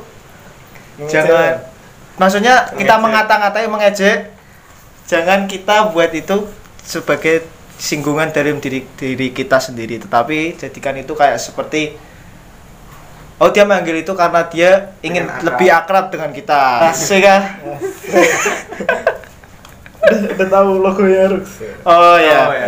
Jangan. 1.12 1.62
Maksudnya 2.16 2.72
kita 2.76 2.96
mengata-ngatai 3.00 3.68
mengejek. 3.68 4.32
Jangan 5.06 5.46
kita 5.46 5.94
buat 5.94 6.10
itu 6.16 6.50
sebagai 6.82 7.46
singgungan 7.78 8.32
dari 8.32 8.56
diri 8.58 8.82
diri 8.96 9.28
kita 9.36 9.60
sendiri. 9.60 10.00
Tetapi 10.02 10.56
jadikan 10.58 10.96
itu 10.98 11.14
kayak 11.14 11.38
seperti 11.38 11.94
oh 13.38 13.52
dia 13.52 13.68
manggil 13.68 14.00
itu 14.00 14.16
karena 14.16 14.48
dia 14.48 14.96
ingin 15.04 15.28
akrab. 15.28 15.46
lebih 15.46 15.70
akrab 15.70 16.06
dengan 16.10 16.32
kita. 16.32 16.90
Asik 16.90 17.28
ah 17.28 17.44
udah, 20.38 20.48
tahu 20.48 20.70
logo 20.80 21.04
ya 21.06 21.26
Rux? 21.30 21.66
Oh 21.82 22.18
ya. 22.18 22.42
Oh, 22.46 22.54
ya. 22.54 22.66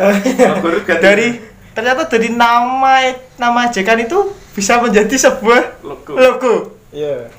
Oh, 0.57 0.81
dari 0.97 1.37
ternyata 1.77 2.09
dari 2.09 2.33
nama 2.33 3.13
nama 3.37 3.69
ejekan 3.69 4.01
itu 4.01 4.33
bisa 4.57 4.81
menjadi 4.81 5.13
sebuah 5.13 5.85
logo. 5.85 6.11
logo 6.17 6.53
iya 6.97 7.29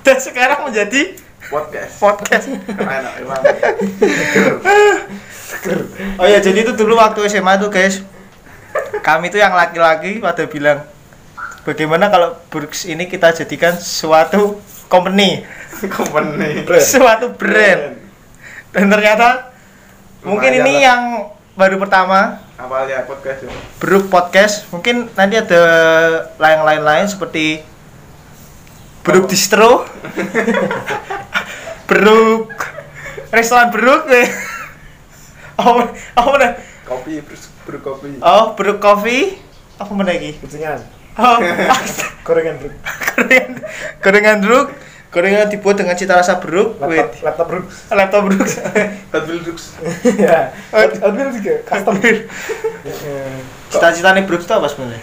dan 0.00 0.16
sekarang 0.16 0.64
menjadi 0.64 1.20
podcast. 1.52 1.92
podcast 2.00 2.44
Keren 2.48 3.04
emang. 3.20 3.42
Oh 6.16 6.26
ya, 6.26 6.40
jadi 6.40 6.64
itu 6.64 6.72
dulu 6.72 6.96
waktu 6.96 7.28
SMA 7.28 7.60
tuh 7.60 7.68
guys. 7.68 8.00
Kami 9.04 9.28
tuh 9.28 9.36
yang 9.36 9.52
laki-laki 9.52 10.16
pada 10.16 10.48
bilang 10.48 10.80
bagaimana 11.62 12.08
kalau 12.08 12.40
Brooks 12.48 12.88
ini 12.88 13.04
kita 13.04 13.36
jadikan 13.36 13.76
suatu 13.76 14.58
company, 14.88 15.44
Company. 15.92 16.64
Brand. 16.64 16.82
suatu 16.82 17.36
brand. 17.36 18.00
Dan 18.72 18.88
ternyata 18.88 19.52
mungkin 20.24 20.50
Lumayan 20.56 20.64
ini 20.64 20.74
lah. 20.80 20.86
yang 20.88 21.00
baru 21.52 21.76
pertama 21.76 22.40
Awalnya 22.56 23.04
podcast 23.04 23.42
ya. 23.44 23.50
Brook 23.82 24.06
Podcast. 24.08 24.70
Mungkin 24.70 25.10
nanti 25.18 25.34
ada 25.34 25.62
yang 26.38 26.62
lain-lain 26.62 27.10
seperti 27.10 27.60
Brook 29.02 29.26
Apa? 29.26 29.30
Distro. 29.30 29.70
Brook 31.90 32.54
Restoran 33.34 33.68
Brook. 33.74 34.06
Oh, 35.58 35.82
oh 35.90 36.26
mana? 36.32 36.48
Kopi, 36.86 37.18
terus 37.22 37.50
berkopi. 37.64 38.18
Oh, 38.22 38.54
Brook 38.54 38.78
Coffee. 38.78 39.38
Apa 39.78 39.90
mana 39.92 40.14
lagi? 40.14 40.38
kucingan 40.38 40.78
Oh, 41.12 41.36
gorengan 42.26 42.56
Rux 42.56 42.72
gorengan 43.12 43.52
gorengan 44.00 44.38
Brook. 44.40 44.68
Gorengan 45.12 45.52
dibuat 45.52 45.76
dengan 45.76 45.92
cita 45.92 46.16
rasa 46.16 46.40
Brook. 46.40 46.80
laptop 46.80 47.20
laptop 47.20 47.46
Rux 47.52 47.68
laptop 47.92 48.22
Brook. 48.32 48.48
Hot 49.12 49.24
Wheels 49.28 49.44
Dux. 49.44 49.60
ya 50.16 50.56
Admil 50.72 51.36
juga 51.36 51.60
custom 51.68 52.00
Iya. 52.00 52.24
Cita-citanya 53.68 54.24
Brooks 54.24 54.48
itu 54.48 54.54
apa 54.56 54.66
sebenarnya? 54.72 55.00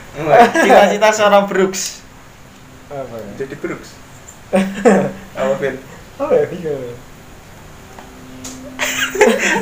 Cita-cita 0.65 1.07
seorang 1.13 1.45
Brooks. 1.45 2.01
Apa 2.89 3.15
ya 3.15 3.31
Jadi 3.37 3.55
Brooks. 3.55 3.89
Apa 5.37 5.53
Vin? 5.61 5.75
apa 6.19 6.33
ya 6.35 6.45
bingung 6.49 6.79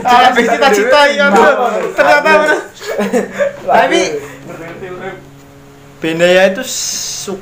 Ah, 0.08 0.32
cita-cita 0.34 1.02
ya. 1.12 1.28
Ternyata 1.94 2.30
bener. 2.42 2.60
Tapi 3.68 4.02
Bendaya 5.98 6.46
itu 6.48 6.62
su- 6.66 7.42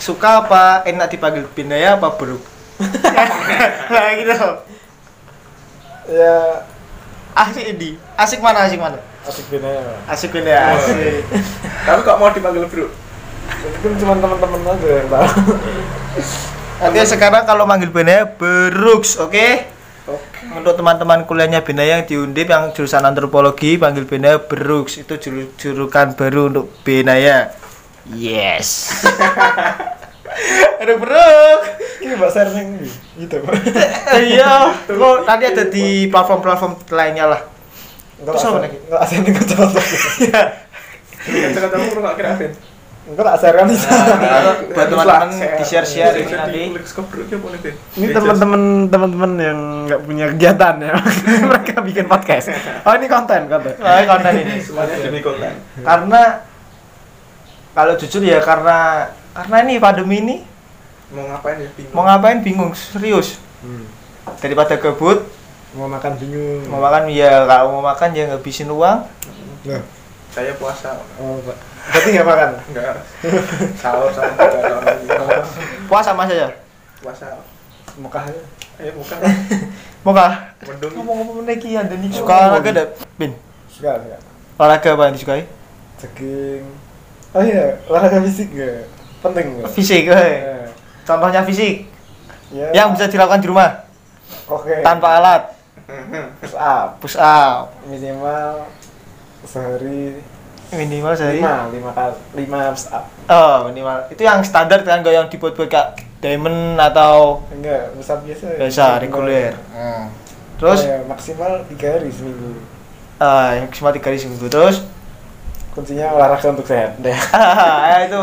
suka 0.00 0.40
apa 0.40 0.82
enak 0.88 1.12
dipanggil 1.12 1.44
Bendaya 1.52 1.94
apa 1.94 2.08
Brook? 2.16 2.40
Nah 3.92 4.08
gitu. 4.16 4.32
ya 6.10 6.64
Asik 7.36 7.76
ini. 7.76 8.00
Asik 8.16 8.40
mana 8.40 8.66
asik 8.66 8.80
mana? 8.80 8.98
asik 9.20 9.52
beda 9.52 9.68
ya 9.68 9.84
Asik 10.08 10.32
Bendaya. 10.32 10.74
Asik. 10.74 11.22
Tapi 11.84 12.00
kok 12.02 12.18
mau 12.18 12.32
dipanggil 12.32 12.64
Bro? 12.66 12.88
Mungkin 13.60 13.92
cuma 13.98 14.14
teman-teman 14.16 14.60
aja 14.72 14.88
yang 14.88 15.08
tahu 15.08 15.26
Nanti 16.80 16.96
sekarang 17.04 17.44
kalau 17.44 17.68
manggil 17.68 17.92
Bendaya 17.92 18.24
Brooks, 18.24 19.20
oke? 19.20 19.46
Oke. 20.08 20.44
Untuk 20.56 20.80
teman-teman 20.80 21.28
kuliahnya 21.28 21.60
Bendaya 21.60 22.00
yang 22.00 22.08
di 22.08 22.16
Undip 22.16 22.48
yang 22.48 22.72
jurusan 22.72 23.04
antropologi 23.04 23.76
panggil 23.76 24.08
Bendaya 24.08 24.40
Brooks 24.40 24.96
itu 24.96 25.12
juru- 25.20 25.52
jurukan 25.60 26.16
baru 26.16 26.48
untuk 26.48 26.72
Bendaya. 26.80 27.52
Yes. 28.08 28.96
Aduh 30.80 30.96
Brook. 30.96 31.60
ini 32.00 32.16
mbak 32.16 32.32
yang 32.32 32.80
gitu 33.20 33.44
pak 33.44 33.54
iya, 34.24 34.72
kok 34.88 35.16
nanti 35.28 35.44
ada 35.52 35.64
di 35.68 36.08
platform-platform 36.08 36.88
lainnya 36.88 37.28
lah. 37.28 37.40
enggak 38.16 38.40
Terus 38.40 38.48
apa 38.48 38.58
lagi? 38.64 38.76
enggak 38.88 39.00
asal 39.04 39.16
ini 39.20 39.30
kata 39.36 39.54
Kata-katamu 41.20 41.92
lu 41.92 42.00
gak 42.00 42.16
kira 42.16 42.30
Enggak 43.10 43.24
tak 43.26 43.36
share 43.42 43.56
kan 43.58 43.66
bisa 43.66 43.90
Nah, 43.90 44.40
buat 44.70 44.86
teman-teman 44.86 45.30
di-share-share 45.58 46.14
ini 46.14 46.30
nanti. 46.30 46.62
Ini 47.98 48.06
teman-teman 48.14 48.62
teman-teman 48.86 49.32
yang 49.34 49.58
nggak 49.90 50.00
punya 50.06 50.24
kegiatan 50.30 50.74
ya 50.78 50.92
mereka 51.50 51.82
bikin 51.82 52.06
podcast 52.06 52.54
oh 52.86 52.94
ini 52.94 53.06
konten 53.10 53.50
konten 53.50 53.74
Nah, 53.82 54.06
konten 54.06 54.32
ini. 54.38 54.62
Semuanya 54.62 54.94
demi 55.02 55.18
konten. 55.18 55.52
Karena 55.82 56.22
kalau 57.74 57.94
jujur 57.98 58.22
ya 58.22 58.38
karena 58.42 59.10
karena 59.34 59.56
ini 59.66 59.74
pandemi 59.78 60.16
ini 60.22 60.36
Mau 61.10 61.26
ngapain 61.26 61.58
ya? 61.58 61.70
Bingung. 61.74 61.94
mau 61.94 62.02
ngapain 62.06 62.38
bingung 62.38 62.70
serius 62.70 63.42
hmm. 63.66 63.82
daripada 64.38 64.78
gabut 64.78 65.26
mau 65.74 65.90
makan 65.90 66.14
bingung 66.18 66.62
mau 66.70 66.78
makan 66.78 67.10
ya 67.10 67.46
kalau 67.50 67.78
mau 67.78 67.82
makan 67.90 68.14
ya 68.14 68.30
ngabisin 68.30 68.70
uang 68.70 69.06
Loh, 69.66 69.82
Saya 70.30 70.54
puasa. 70.54 70.94
oh 71.18 71.42
pak. 71.42 71.58
Berarti 71.90 72.08
nggak 72.14 72.26
makan? 72.26 72.50
Enggak. 72.70 72.94
Sahur 73.82 74.10
sama 74.14 74.30
buka 74.38 75.42
puasa 75.90 76.10
mas 76.14 76.30
aja? 76.30 76.54
Puasa. 77.02 77.26
Ayo 78.78 78.90
buka. 78.94 79.18
mau 80.06 80.14
kah 80.14 80.54
Mendung. 80.64 80.92
ngomong-ngomong 81.02 81.44
lagi 81.44 81.74
ada 81.74 81.94
nih. 81.98 82.10
Suka 82.14 82.34
olahraga 82.46 82.70
ada 82.70 82.84
bin? 83.18 83.34
Suka 83.66 83.98
suka. 83.98 84.18
Olahraga 84.54 84.88
apa 84.94 85.02
yang 85.10 85.14
disukai? 85.18 85.44
Jogging. 85.98 86.64
Oh 87.34 87.42
iya 87.42 87.82
olahraga 87.90 88.22
fisik 88.22 88.54
ya. 88.54 88.86
Penting 89.20 89.46
nggak 89.60 89.72
fisik 89.74 90.06
eh. 90.14 90.70
contohnya 91.02 91.42
fisik. 91.42 91.90
Ya 92.54 92.70
yang 92.70 92.94
bisa 92.94 93.10
dilakukan 93.10 93.42
di 93.42 93.50
rumah. 93.50 93.82
Oke. 94.46 94.78
Tanpa 94.86 95.18
alat. 95.18 95.42
Push 96.40 96.54
up. 96.54 96.88
Push 97.02 97.18
up. 97.18 97.74
Minimal 97.90 98.79
sehari 99.44 100.20
minimal 100.70 101.12
sehari? 101.14 101.40
Lima 101.40 101.66
lima 101.68 101.90
kali 101.90 102.14
lima 102.36 102.58
push 102.70 102.88
up 102.90 103.04
oh 103.26 103.68
minimal. 103.68 103.96
Itu 104.08 104.22
yang 104.22 104.40
standar 104.42 104.82
kan 104.82 105.00
gak 105.00 105.12
yang 105.12 105.26
dibuat-buat 105.26 105.66
kayak 105.66 105.88
diamond 106.20 106.76
atau 106.76 107.40
enggak 107.50 107.94
push 107.94 108.10
up 108.10 108.20
biasa 108.22 108.44
biasa 108.56 108.84
reguler. 109.00 109.54
terus? 110.60 110.84
Oh, 110.84 110.92
ya, 110.92 111.00
maksimal 111.08 111.64
tiga 111.66 111.96
hari 111.96 112.12
seminggu. 112.12 112.60
Ah 113.16 113.56
yang 113.56 113.66
cuma 113.72 113.90
tiga 113.90 114.12
hari 114.12 114.20
seminggu. 114.20 114.44
Terus? 114.46 114.84
Kuncinya 115.70 116.12
olahraga 116.12 116.50
untuk 116.50 116.66
sehat. 116.66 116.98
Deh 116.98 117.14
ah 117.32 118.02
itu. 118.02 118.20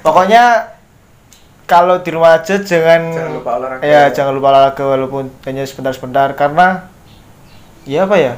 Pokoknya 0.00 0.74
kalau 1.64 2.02
di 2.02 2.10
rumah 2.12 2.36
aja 2.36 2.58
jangan 2.60 3.12
Jangan 3.12 3.32
lupa 3.32 3.50
olahraga. 3.56 3.82
ya 3.86 4.02
jangan 4.10 4.32
lupa 4.36 4.48
olahraga 4.50 4.84
walaupun 4.84 5.24
hanya 5.46 5.62
sebentar-sebentar. 5.64 6.34
Karena 6.34 6.90
ya 7.86 8.04
apa 8.04 8.16
ya 8.18 8.34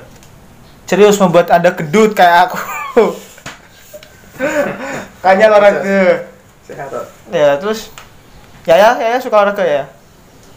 serius 0.84 1.16
membuat 1.16 1.48
anda 1.50 1.72
gendut 1.72 2.12
kayak 2.12 2.48
aku 2.50 2.58
kayaknya 5.22 5.46
olahraga 5.48 5.80
Sehat 6.64 6.88
toh. 6.88 7.04
ya 7.28 7.60
terus 7.60 7.92
Yaya, 8.64 8.96
Yaya 8.96 9.20
suka 9.20 9.36
olahraga 9.44 9.60
ya? 9.60 9.84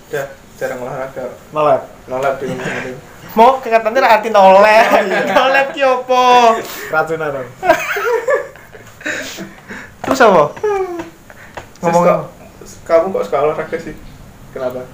Udah 0.08 0.28
jarang 0.56 0.80
olahraga. 0.80 1.28
Nolak. 1.52 1.84
Nolak 2.08 2.40
di 2.40 2.48
rumah 2.48 2.64
ini. 2.80 2.92
Mau 3.36 3.60
kekatannya 3.60 4.00
arti 4.00 4.32
nolep. 4.32 4.88
nolep 5.36 5.68
ki 5.76 5.84
opo? 5.84 6.56
Racunan 6.88 7.36
dong. 7.36 7.48
Terus 10.08 10.20
apa? 10.24 10.44
Ngomong 11.84 12.04
kamu 12.88 13.06
kok 13.12 13.24
suka 13.28 13.38
olahraga 13.44 13.76
sih? 13.76 13.96
Kenapa? 14.56 14.88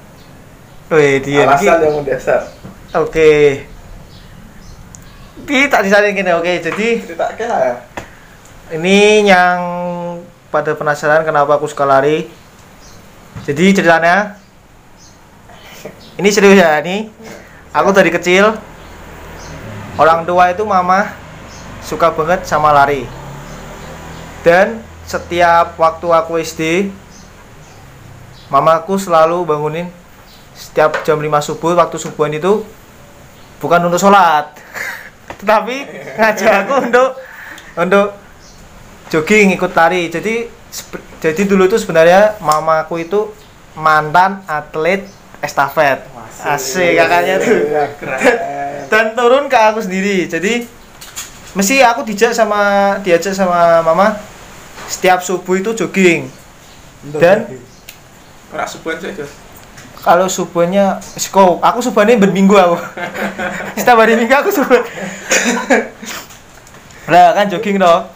Wih, 0.89 1.21
dia 1.21 1.45
Alasan 1.45 1.85
yang 1.85 2.01
mendasar. 2.01 2.49
Oke. 2.97 3.29
Di 3.61 3.72
tak 5.45 5.81
disaring 5.83 6.15
gini, 6.15 6.31
oke. 6.31 6.53
Jadi 6.63 7.03
Cerita 7.03 7.31
lah 7.35 7.59
ya. 7.59 7.75
ini 8.73 9.27
yang 9.27 9.59
pada 10.53 10.77
penasaran 10.77 11.25
kenapa 11.27 11.57
aku 11.57 11.67
suka 11.67 11.83
lari. 11.83 12.29
Jadi 13.43 13.75
ceritanya 13.75 14.39
ini 16.15 16.29
serius 16.29 16.61
ya 16.61 16.79
ini. 16.79 17.09
Aku 17.73 17.89
dari 17.89 18.13
kecil 18.13 18.53
orang 19.97 20.23
tua 20.29 20.53
itu 20.53 20.61
mama 20.63 21.09
suka 21.81 22.13
banget 22.13 22.45
sama 22.45 22.69
lari. 22.69 23.09
Dan 24.45 24.79
setiap 25.03 25.75
waktu 25.75 26.07
aku 26.07 26.39
SD 26.39 26.91
mamaku 28.47 29.01
selalu 29.01 29.43
bangunin 29.43 29.87
setiap 30.53 31.01
jam 31.01 31.17
5 31.17 31.27
subuh 31.49 31.73
waktu 31.73 31.97
subuhan 31.97 32.31
itu 32.37 32.61
bukan 33.57 33.89
untuk 33.89 33.97
sholat 33.97 34.53
tetapi 35.35 35.75
ngajak 36.15 36.51
aku 36.61 36.73
untuk 36.83 37.07
untuk 37.75 38.07
jogging 39.07 39.51
ikut 39.51 39.71
lari 39.71 40.07
jadi 40.07 40.47
jadi 41.19 41.41
dulu 41.43 41.65
itu 41.65 41.77
sebenarnya 41.77 42.37
mamaku 42.39 43.01
itu 43.01 43.29
mantan 43.73 44.41
atlet 44.45 45.05
estafet 45.39 46.05
asik 46.39 46.93
kakaknya 46.95 47.35
tuh 47.37 47.57
Iya. 47.63 47.83
Keren. 47.93 48.19
dan 48.87 49.05
turun 49.13 49.45
ke 49.45 49.55
aku 49.55 49.79
sendiri 49.79 50.25
jadi 50.25 50.65
mesti 51.53 51.79
aku 51.79 52.01
dijak 52.03 52.31
sama 52.31 52.61
diajak 52.99 53.31
sama 53.31 53.81
mama 53.81 54.17
setiap 54.85 55.19
subuh 55.19 55.55
itu 55.55 55.73
jogging 55.73 56.29
Dan- 57.11 57.47
Ora 58.49 58.63
subuhan 58.63 58.97
sih. 58.97 59.11
Kalau 60.03 60.27
subuhnya 60.27 60.99
sko 61.15 61.63
aku 61.63 61.79
subuhnya 61.79 62.19
berminggu 62.19 62.53
aku. 62.53 62.75
Setiap 63.79 63.97
hari 64.03 64.19
minggu 64.19 64.35
aku 64.35 64.51
subuh. 64.51 64.83
Nah 67.07 67.31
kan 67.31 67.47
jogging 67.47 67.79
dong 67.79 68.11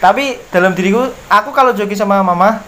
tapi 0.00 0.40
dalam 0.48 0.72
diriku 0.72 1.12
aku 1.28 1.52
kalau 1.52 1.76
jogging 1.76 1.98
sama 1.98 2.24
mama 2.24 2.62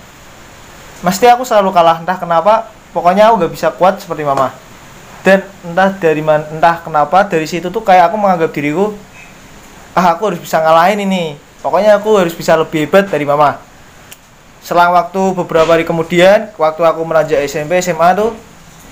mesti 1.07 1.31
aku 1.31 1.47
selalu 1.47 1.71
kalah. 1.71 2.03
Entah 2.03 2.19
kenapa 2.19 2.69
pokoknya 2.91 3.31
aku 3.31 3.47
nggak 3.47 3.53
bisa 3.55 3.71
kuat 3.73 4.03
seperti 4.03 4.27
mama. 4.27 4.51
Dan 5.23 5.47
entah 5.63 5.95
dari 5.95 6.19
mana 6.19 6.43
entah 6.51 6.83
kenapa 6.83 7.23
dari 7.25 7.47
situ 7.47 7.71
tuh 7.71 7.81
kayak 7.81 8.11
aku 8.11 8.19
menganggap 8.19 8.51
diriku 8.51 8.91
ah 9.95 10.19
aku 10.19 10.35
harus 10.35 10.43
bisa 10.43 10.59
ngalahin 10.59 10.99
ini. 11.07 11.39
Pokoknya 11.63 11.95
aku 11.95 12.19
harus 12.19 12.35
bisa 12.35 12.59
lebih 12.59 12.91
hebat 12.91 13.07
dari 13.07 13.23
mama 13.23 13.72
selang 14.63 14.95
waktu 14.95 15.35
beberapa 15.35 15.75
hari 15.75 15.83
kemudian 15.83 16.55
waktu 16.55 16.83
aku 16.87 17.03
meranjak 17.03 17.43
SMP 17.45 17.83
SMA 17.83 18.15
tuh 18.15 18.31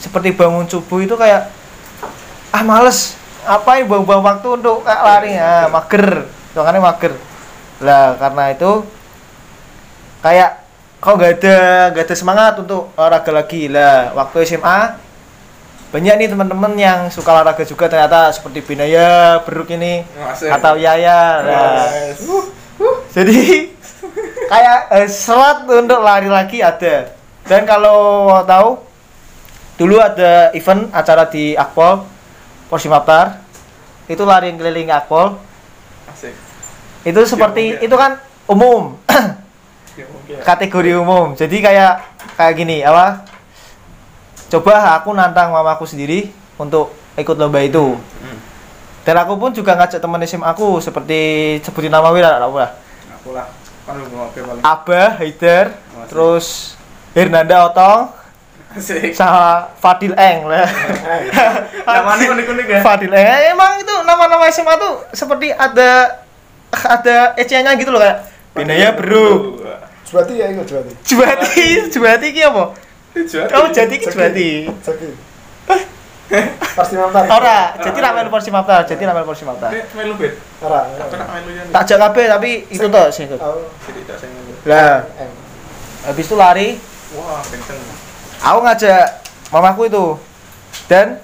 seperti 0.02 0.34
bangun 0.34 0.66
subuh 0.66 0.98
itu 0.98 1.14
kayak 1.14 1.52
ah 2.50 2.62
males. 2.66 3.14
Apa 3.40 3.80
yang 3.80 3.88
buang-buang 3.88 4.20
waktu 4.20 4.48
untuk 4.60 4.84
kayak 4.84 5.00
lari? 5.00 5.32
ah 5.38 5.70
mager. 5.70 6.28
Makanya 6.52 6.80
mager. 6.82 7.12
Lah 7.80 8.18
karena 8.20 8.44
itu 8.52 8.84
kayak 10.20 10.50
kok 11.00 11.16
nggak 11.16 11.32
ada 11.40 11.56
nggak 11.96 12.04
ada 12.04 12.16
semangat 12.18 12.52
untuk 12.60 12.92
olahraga 12.98 13.32
lagi? 13.32 13.70
Lah 13.70 14.12
waktu 14.12 14.44
SMA 14.44 14.98
banyak 15.90 16.14
nih 16.22 16.28
teman-teman 16.30 16.72
yang 16.78 16.98
suka 17.10 17.34
olahraga 17.34 17.66
juga 17.66 17.90
ternyata 17.90 18.30
seperti 18.30 18.62
Binaya, 18.62 19.42
Beruk 19.42 19.74
ini 19.74 20.06
Asik. 20.22 20.46
atau 20.46 20.78
Yaya. 20.78 21.42
Nah, 21.42 21.86
jadi 23.10 23.74
kayak 24.50 24.78
eh, 24.96 25.08
serat 25.08 25.64
untuk 25.68 26.00
lari 26.00 26.28
lagi 26.28 26.60
ada. 26.64 27.12
Dan 27.46 27.64
kalau 27.66 28.28
mau 28.30 28.42
tahu 28.44 28.68
dulu 29.80 29.96
ada 29.96 30.52
event 30.52 30.92
acara 30.92 31.24
di 31.26 31.56
Akpol 31.56 32.04
Porsimaptar 32.68 33.40
itu 34.06 34.22
lari 34.26 34.52
keliling 34.54 34.90
Akpol. 34.90 35.38
Asik. 36.10 36.34
itu 37.00 37.20
seperti 37.24 37.80
mungkin. 37.80 37.86
itu 37.86 37.96
kan 37.96 38.12
umum. 38.50 38.82
Ya, 39.98 40.06
kategori 40.46 40.96
umum. 40.96 41.34
Jadi 41.34 41.60
kayak 41.60 42.00
kayak 42.38 42.54
gini 42.54 42.80
apa? 42.86 43.26
Coba 44.50 44.96
aku 44.96 45.10
nantang 45.12 45.50
mamaku 45.50 45.84
sendiri 45.84 46.30
untuk 46.56 46.94
ikut 47.18 47.36
lomba 47.36 47.60
itu. 47.60 47.98
Hmm. 47.98 48.38
dan 49.00 49.16
aku 49.26 49.32
pun 49.40 49.50
juga 49.50 49.74
ngajak 49.80 49.96
teman 49.96 50.20
SMA 50.28 50.44
aku 50.44 50.76
seperti 50.78 51.56
sebutin 51.64 51.90
nama 51.90 52.08
wira 52.14 52.38
apa 52.38 52.56
lah. 52.56 52.70
Aku 53.20 53.34
lah. 53.34 53.59
Mau. 53.90 54.30
Abah 54.62 55.18
Masih. 55.18 55.66
terus 56.06 56.46
Hernanda 57.10 57.66
Otong 57.66 58.10
Asik. 58.70 59.10
sama 59.12 59.66
Fadil 59.76 60.14
Eng 60.14 60.46
lah 60.46 60.62
Namanya 61.82 62.26
unik-unik 62.30 62.66
ya. 62.68 62.80
Fadil 62.80 63.10
Eng 63.10 63.26
Eh, 63.26 63.50
emang 63.50 63.76
itu 63.76 63.94
nama-nama 64.02 64.46
SMA 64.46 64.74
tuh 64.76 65.02
seperti 65.10 65.50
ada 65.50 66.22
ada 66.70 67.34
ecehannya 67.34 67.74
gitu 67.76 67.90
loh 67.90 67.98
kayak 67.98 68.30
Binaya 68.54 68.94
Bro 68.94 69.58
Jubati 70.06 70.38
ya 70.38 70.46
ikut 70.48 70.66
Jubati. 70.66 70.92
Jubati 71.02 71.64
Jubati 71.88 72.26
ki 72.30 72.42
apa? 72.42 72.64
Jati. 73.10 73.54
Oh 73.54 73.66
jadi 73.68 73.94
ki 73.94 74.06
Jaki. 74.06 74.50
Pasti 76.72 76.94
mantan. 76.94 77.26
Ora, 77.26 77.74
jadi 77.76 77.98
ra 77.98 78.10
melu 78.14 78.30
Porsi 78.30 78.54
Maptar, 78.54 78.86
jadi 78.86 79.02
ra 79.02 79.12
melu 79.12 79.26
Porsi 79.26 79.42
Maptar. 79.42 79.74
Eh, 79.74 79.82
melu 79.94 80.14
bet. 80.14 80.38
Ora. 80.62 80.86
Tak 81.70 81.82
jak 81.84 81.98
kabeh 81.98 82.26
tapi 82.26 82.50
itu 82.70 82.86
toh 82.86 83.06
sing 83.10 83.26
ikut. 83.26 83.40
Oh. 83.42 83.66
Jadi 83.82 84.00
tak 84.06 84.16
sing 84.16 84.30
melu. 84.30 84.54
Lah, 84.62 85.02
habis 86.06 86.24
itu 86.24 86.36
lari, 86.38 86.78
Wah, 87.12 87.42
kenceng. 87.42 87.78
aku 88.38 88.58
ngajak 88.62 89.04
mamaku 89.50 89.82
itu. 89.90 90.04
Dan 90.86 91.18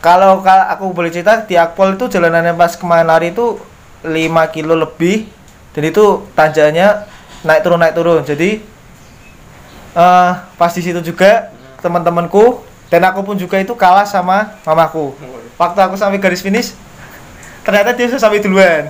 kalau 0.00 0.44
ka- 0.44 0.68
aku 0.68 0.92
boleh 0.92 1.08
cerita 1.08 1.40
di 1.42 1.56
Akpol 1.56 1.96
itu 1.96 2.12
jalanannya 2.12 2.52
pas 2.52 2.76
kemarin 2.76 3.08
lari 3.08 3.32
itu 3.32 3.56
5 4.04 4.12
kilo 4.52 4.76
lebih 4.76 5.24
dan 5.72 5.82
itu 5.88 6.28
tanjakannya 6.36 7.08
naik 7.40 7.60
turun 7.64 7.80
naik 7.80 7.96
turun. 7.96 8.20
Jadi 8.20 8.60
eh 9.94 10.30
pas 10.60 10.72
di 10.74 10.82
situ 10.84 11.00
juga 11.00 11.48
teman-temanku 11.80 12.60
dan 12.94 13.10
aku 13.10 13.26
pun 13.26 13.34
juga 13.34 13.58
itu 13.58 13.74
kalah 13.74 14.06
sama 14.06 14.54
mamaku. 14.62 15.18
waktu 15.58 15.78
aku 15.82 15.98
sampai 15.98 16.22
garis 16.22 16.38
finish 16.38 16.78
ternyata 17.66 17.90
dia 17.90 18.06
sudah 18.06 18.22
sampai 18.22 18.38
duluan 18.38 18.86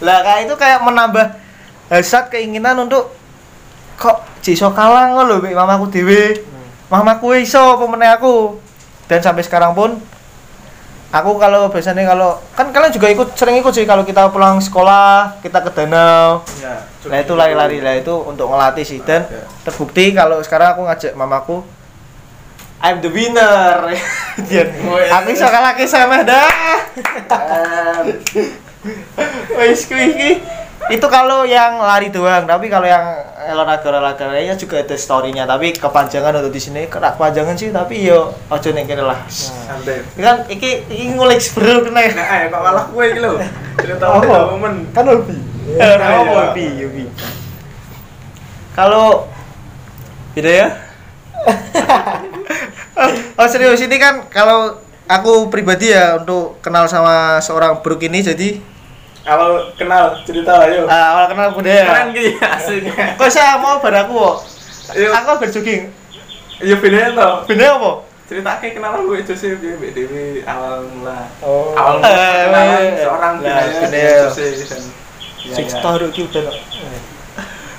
lah 0.00 0.24
kayak 0.24 0.48
itu 0.48 0.54
kayak 0.56 0.80
menambah 0.80 1.36
hasrat 1.92 2.32
keinginan 2.32 2.80
untuk 2.80 3.12
kok 4.00 4.24
jiso 4.40 4.72
kalah 4.72 5.12
lho 5.12 5.36
mbek 5.36 5.52
mamaku 5.52 5.92
dhewe 5.92 6.40
mamaku 6.88 7.44
iso 7.44 7.76
meneh 7.84 8.08
aku 8.08 8.56
dan 9.04 9.20
sampai 9.20 9.44
sekarang 9.44 9.76
pun 9.76 10.00
aku 11.12 11.30
kalau 11.36 11.68
biasanya 11.68 12.08
kalau 12.08 12.40
kan 12.56 12.72
kalian 12.72 12.88
juga 12.88 13.12
ikut 13.12 13.28
sering 13.36 13.60
ikut 13.60 13.70
sih 13.70 13.84
kalau 13.84 14.00
kita 14.02 14.32
pulang 14.32 14.64
sekolah 14.64 15.44
kita 15.44 15.60
ke 15.60 15.70
danau 15.76 16.40
Ya. 16.56 16.80
Nah 17.04 17.20
itu 17.20 17.36
lari-lari 17.36 17.84
lah 17.84 18.00
itu 18.00 18.16
untuk 18.16 18.48
ngelatih 18.48 18.80
sih 18.80 19.04
dan 19.04 19.28
Ada. 19.28 19.44
terbukti 19.68 20.16
kalau 20.16 20.40
sekarang 20.40 20.72
aku 20.72 20.88
ngajak 20.88 21.12
mamaku 21.12 21.60
I'm 22.82 22.98
the 23.00 23.08
winner. 23.08 23.94
Aku 25.20 25.28
iso 25.30 25.46
kalahke 25.46 25.86
sama 25.86 26.22
dah. 26.22 26.48
Wis 29.56 29.86
kuwi 29.88 30.04
iki. 30.12 30.30
Itu 30.92 31.08
kalau 31.08 31.48
yang 31.48 31.80
lari 31.80 32.12
doang, 32.12 32.44
tapi 32.44 32.68
kalau 32.68 32.84
yang 32.84 33.00
olahraga-olahraga 33.40 34.28
lainnya 34.28 34.52
juga 34.52 34.84
ada 34.84 34.92
story-nya, 34.92 35.48
tapi 35.48 35.72
kepanjangan 35.72 36.44
untuk 36.44 36.52
di 36.52 36.60
sini 36.60 36.84
kena 36.92 37.16
kepanjangan 37.16 37.56
sih, 37.56 37.72
tapi 37.72 38.04
yo 38.04 38.36
ojo 38.52 38.68
ning 38.68 38.84
kene 38.84 39.00
lah. 39.00 39.16
Santai. 39.32 40.04
Kan 40.20 40.44
iki 40.52 40.84
iki 40.84 41.16
ngulik 41.16 41.40
bro 41.56 41.88
kena. 41.88 42.04
Nah, 42.12 42.26
ayo 42.36 42.44
kok 42.52 42.60
malah 42.60 42.84
gue 42.92 43.04
iki 43.08 43.20
lho. 43.24 43.32
Cerita 43.80 44.04
Oh. 44.12 44.20
oh. 44.20 44.44
momen. 44.60 44.84
Kan 44.92 45.08
hobi. 45.08 45.40
Eh, 45.64 45.80
Iya. 45.80 46.20
apa 46.20 46.52
bi, 46.52 46.66
yo 46.76 46.92
bi. 46.92 47.08
Kalau 48.76 49.24
beda 50.36 50.52
ya? 50.52 50.68
Oh 53.34 53.48
serius 53.48 53.80
ini 53.80 53.96
kan 53.96 54.26
kalau 54.28 54.78
aku 55.04 55.48
pribadi 55.48 55.90
ya 55.90 56.16
untuk 56.16 56.58
kenal 56.60 56.86
sama 56.86 57.38
seorang 57.40 57.80
bruk 57.80 58.02
ini 58.02 58.20
jadi 58.20 58.50
Awal 59.24 59.72
kenal 59.72 60.20
cerita 60.20 60.52
lah 60.52 60.68
yuk. 60.68 60.84
ah, 60.84 61.16
awal 61.16 61.24
kenal 61.32 61.48
aku 61.48 61.64
deh. 61.64 61.72
Keren 61.80 62.12
ki 62.12 62.36
asik. 62.36 62.84
Kok 63.16 63.32
saya 63.32 63.56
mau 63.56 63.80
bar 63.80 64.04
aku 64.04 64.12
kok? 64.12 64.36
Yuk. 65.00 65.16
Aku 65.16 65.40
berjogging. 65.40 65.88
Iya 66.60 66.76
bedanya 66.76 67.16
toh. 67.16 67.32
Bener 67.48 67.72
apa? 67.72 68.04
Cerita 68.28 68.60
ke 68.60 68.76
kenalan 68.76 69.08
gue 69.08 69.24
Jose 69.24 69.56
dia 69.56 69.80
Mbak 69.80 69.90
Dewi 69.96 70.44
awal 70.44 70.84
mula. 70.92 71.24
Oh. 71.40 71.72
Awal 71.72 72.04
Eh, 72.04 72.04
mula 72.04 72.28
kenalan 72.44 72.84
eh, 72.84 72.92
seorang 73.00 73.34
lah, 73.40 73.64
Binaya 73.64 73.80
bener. 73.88 74.16
Jose 74.28 74.46
dan 74.60 74.82
Sing 75.40 75.66
Yaya. 75.66 75.72
story 75.72 76.04
iki 76.12 76.20
udah. 76.28 76.44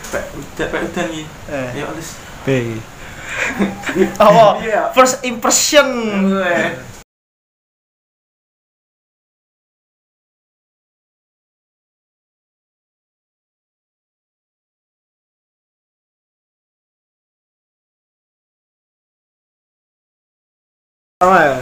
Pak 0.10 0.23
Pak 0.65 0.82
udan 0.82 1.08
iki. 1.13 1.23
Eh. 1.45 1.69
Ya 1.78 1.86
wis. 1.93 2.17
B 2.41 2.82
Oh, 4.19 4.59
Iya. 4.65 4.91
first 4.91 5.23
impression. 5.23 5.88
sama 21.21 21.39
ya 21.41 21.57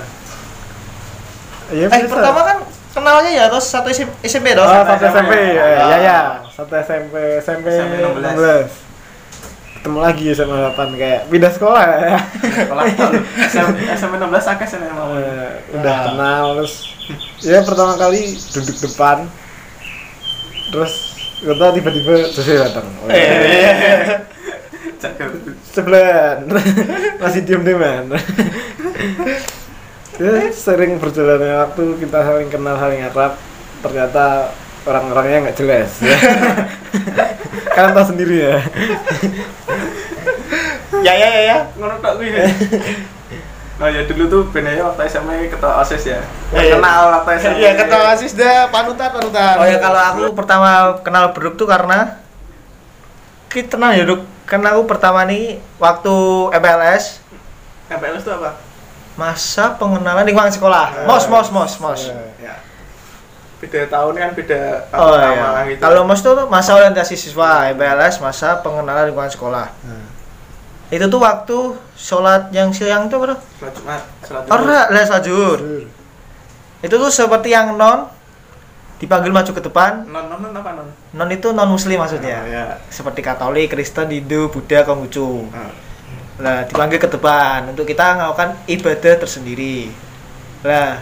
Iya, 1.73 1.85
Eh, 1.89 2.01
bisa. 2.05 2.13
pertama 2.13 2.41
kan 2.45 2.57
kenalnya 2.93 3.31
ya 3.33 3.45
terus 3.49 3.65
satu 3.65 3.89
SMP, 3.89 4.13
SMP 4.29 4.53
dong. 4.53 4.67
Oh, 4.67 4.83
satu 4.85 4.93
SMP, 5.09 5.31
SMP. 5.33 5.33
ya, 5.57 5.65
ya, 5.65 5.97
ya, 5.97 6.19
satu 6.53 6.73
SMP, 6.77 7.13
SMP, 7.41 7.65
SMP 7.73 7.93
16. 7.97 8.92
Ketemu 9.83 9.99
lagi 9.99 10.31
sama 10.31 10.71
8 10.71 10.95
kayak 10.95 11.27
pindah 11.27 11.51
sekolah. 11.51 11.83
Ya. 11.83 12.15
Sekolah 12.39 12.83
tahun 12.95 13.13
SMP 13.99 14.15
16 14.15 14.31
akeh 14.55 14.67
memang. 14.79 15.07
Eh, 15.19 15.51
udah 15.75 15.97
kenal 16.07 16.43
terus 16.55 16.73
ya 17.43 17.59
pertama 17.67 17.99
kali 17.99 18.31
duduk 18.31 18.79
depan 18.79 19.27
terus 20.71 21.19
gak 21.43 21.59
tau 21.59 21.75
tiba-tiba 21.75 22.31
Jose 22.31 22.53
datang. 22.55 22.87
Eh, 23.11 24.23
Jaga. 25.03 25.35
sebelah 25.67 26.39
masih 27.19 27.43
diem 27.43 27.67
dieman 27.67 28.07
ya, 30.15 30.47
sering 30.55 30.95
berjalannya 30.95 31.59
waktu 31.59 31.83
kita 31.99 32.23
saling 32.23 32.47
kenal 32.47 32.79
saling 32.79 33.03
akrab. 33.03 33.35
Ternyata 33.83 34.55
orang-orangnya 34.83 35.49
nggak 35.49 35.57
jelas 35.57 35.91
ya. 36.03 36.13
kalian 37.75 37.93
tahu 37.97 38.05
sendiri 38.13 38.35
ya 38.37 38.55
ya 41.03 41.13
ya 41.13 41.27
ya 41.27 41.41
ya. 41.41 41.57
Ngono 41.75 41.95
tok 41.99 42.13
kuwi. 42.21 42.31
Oh 43.81 43.89
ya 43.89 44.05
dulu 44.05 44.23
tuh 44.29 44.41
Benaya 44.53 44.85
waktu 44.85 45.09
SMA 45.09 45.49
ketua 45.51 45.81
OSIS 45.81 46.03
ya. 46.07 46.21
Iya. 46.53 46.77
Kenal 46.77 47.01
waktu 47.19 47.29
SMA. 47.41 47.57
Iya, 47.59 47.71
ketua 47.75 48.15
asis 48.15 48.33
dah 48.37 48.69
panutan 48.69 49.09
panutan. 49.11 49.59
Oh 49.59 49.65
ya 49.67 49.77
kalau 49.81 49.99
aku 49.99 50.23
pertama 50.37 51.01
kenal 51.01 51.33
Beruk 51.35 51.57
tuh 51.57 51.67
karena 51.67 52.21
kita 53.49 53.75
kenal 53.75 53.91
ya, 53.97 54.05
Duk. 54.07 54.23
Karena 54.47 54.77
aku 54.77 54.85
pertama 54.85 55.25
nih 55.25 55.57
waktu 55.79 56.15
MPLS 56.51 57.23
MPLS 57.89 58.23
itu 58.27 58.31
apa? 58.31 58.51
masa 59.13 59.77
pengenalan 59.77 60.25
lingkungan 60.25 60.49
sekolah. 60.49 61.05
Mos 61.05 61.29
mos 61.29 61.47
mos 61.53 61.73
mos. 61.77 62.01
Ya. 62.41 62.57
Beda 63.63 63.87
tahun 63.87 64.13
kan 64.19 64.29
beda 64.35 64.91
Oh 64.91 65.15
nama 65.15 65.63
iya. 65.63 65.71
gitu. 65.71 65.79
Kalau 65.79 66.03
mos 66.03 66.19
tuh 66.19 66.35
masa 66.51 66.75
orientasi 66.75 67.15
siswa, 67.15 67.71
MPLS 67.71 68.19
masa 68.19 68.59
pengenalan 68.59 69.07
lingkungan 69.07 69.31
sekolah. 69.31 69.71
Itu 70.91 71.07
tuh 71.07 71.23
waktu 71.23 71.57
sholat 71.95 72.51
yang 72.51 72.75
siang 72.75 73.07
tuh 73.07 73.23
bro. 73.23 73.39
Sholat 73.57 73.73
Jumat, 73.79 74.01
sholat 74.27 74.43
Jumat. 74.51 74.87
Les 74.91 75.07
sajur. 75.07 75.57
Itu 76.83 76.95
tuh 76.99 77.07
seperti 77.07 77.55
yang 77.55 77.79
non 77.79 78.11
dipanggil 78.99 79.31
maju 79.31 79.51
ke 79.55 79.63
depan. 79.63 80.11
Non 80.11 80.27
non 80.27 80.43
non 80.43 80.51
apa 80.59 80.75
non? 80.75 80.87
Non 81.15 81.29
itu 81.31 81.55
non 81.55 81.71
muslim 81.71 82.03
maksudnya. 82.03 82.43
Oh, 82.43 82.51
ya. 82.51 82.65
Seperti 82.91 83.23
Katolik, 83.23 83.71
Kristen, 83.71 84.11
Hindu, 84.11 84.51
Buddha, 84.51 84.83
Konghucu. 84.83 85.47
Ah. 85.55 85.71
Nah, 86.43 86.67
dipanggil 86.67 86.99
ke 86.99 87.07
depan 87.07 87.71
untuk 87.71 87.87
kita 87.87 88.19
melakukan 88.19 88.59
ibadah 88.67 89.13
tersendiri. 89.23 89.93
Nah, 90.67 90.99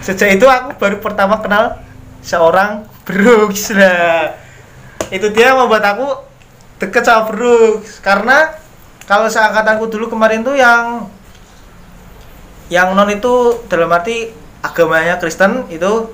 sejak 0.00 0.38
itu 0.38 0.46
aku 0.46 0.78
baru 0.78 0.96
pertama 1.02 1.38
kenal 1.42 1.78
seorang 2.22 2.86
Brooks 3.02 3.72
lah. 3.72 4.36
Itu 5.08 5.32
dia 5.32 5.56
membuat 5.56 5.84
aku 5.96 6.06
deket 6.78 7.02
sama 7.02 7.32
Brooks 7.32 7.98
karena 7.98 8.54
kalau 9.08 9.26
seangkatanku 9.26 9.88
dulu 9.88 10.12
kemarin 10.12 10.44
tuh 10.44 10.54
yang 10.54 11.08
yang 12.68 12.92
non 12.92 13.08
itu 13.08 13.64
dalam 13.66 13.88
arti 13.88 14.28
agamanya 14.60 15.16
Kristen 15.16 15.64
itu 15.72 16.12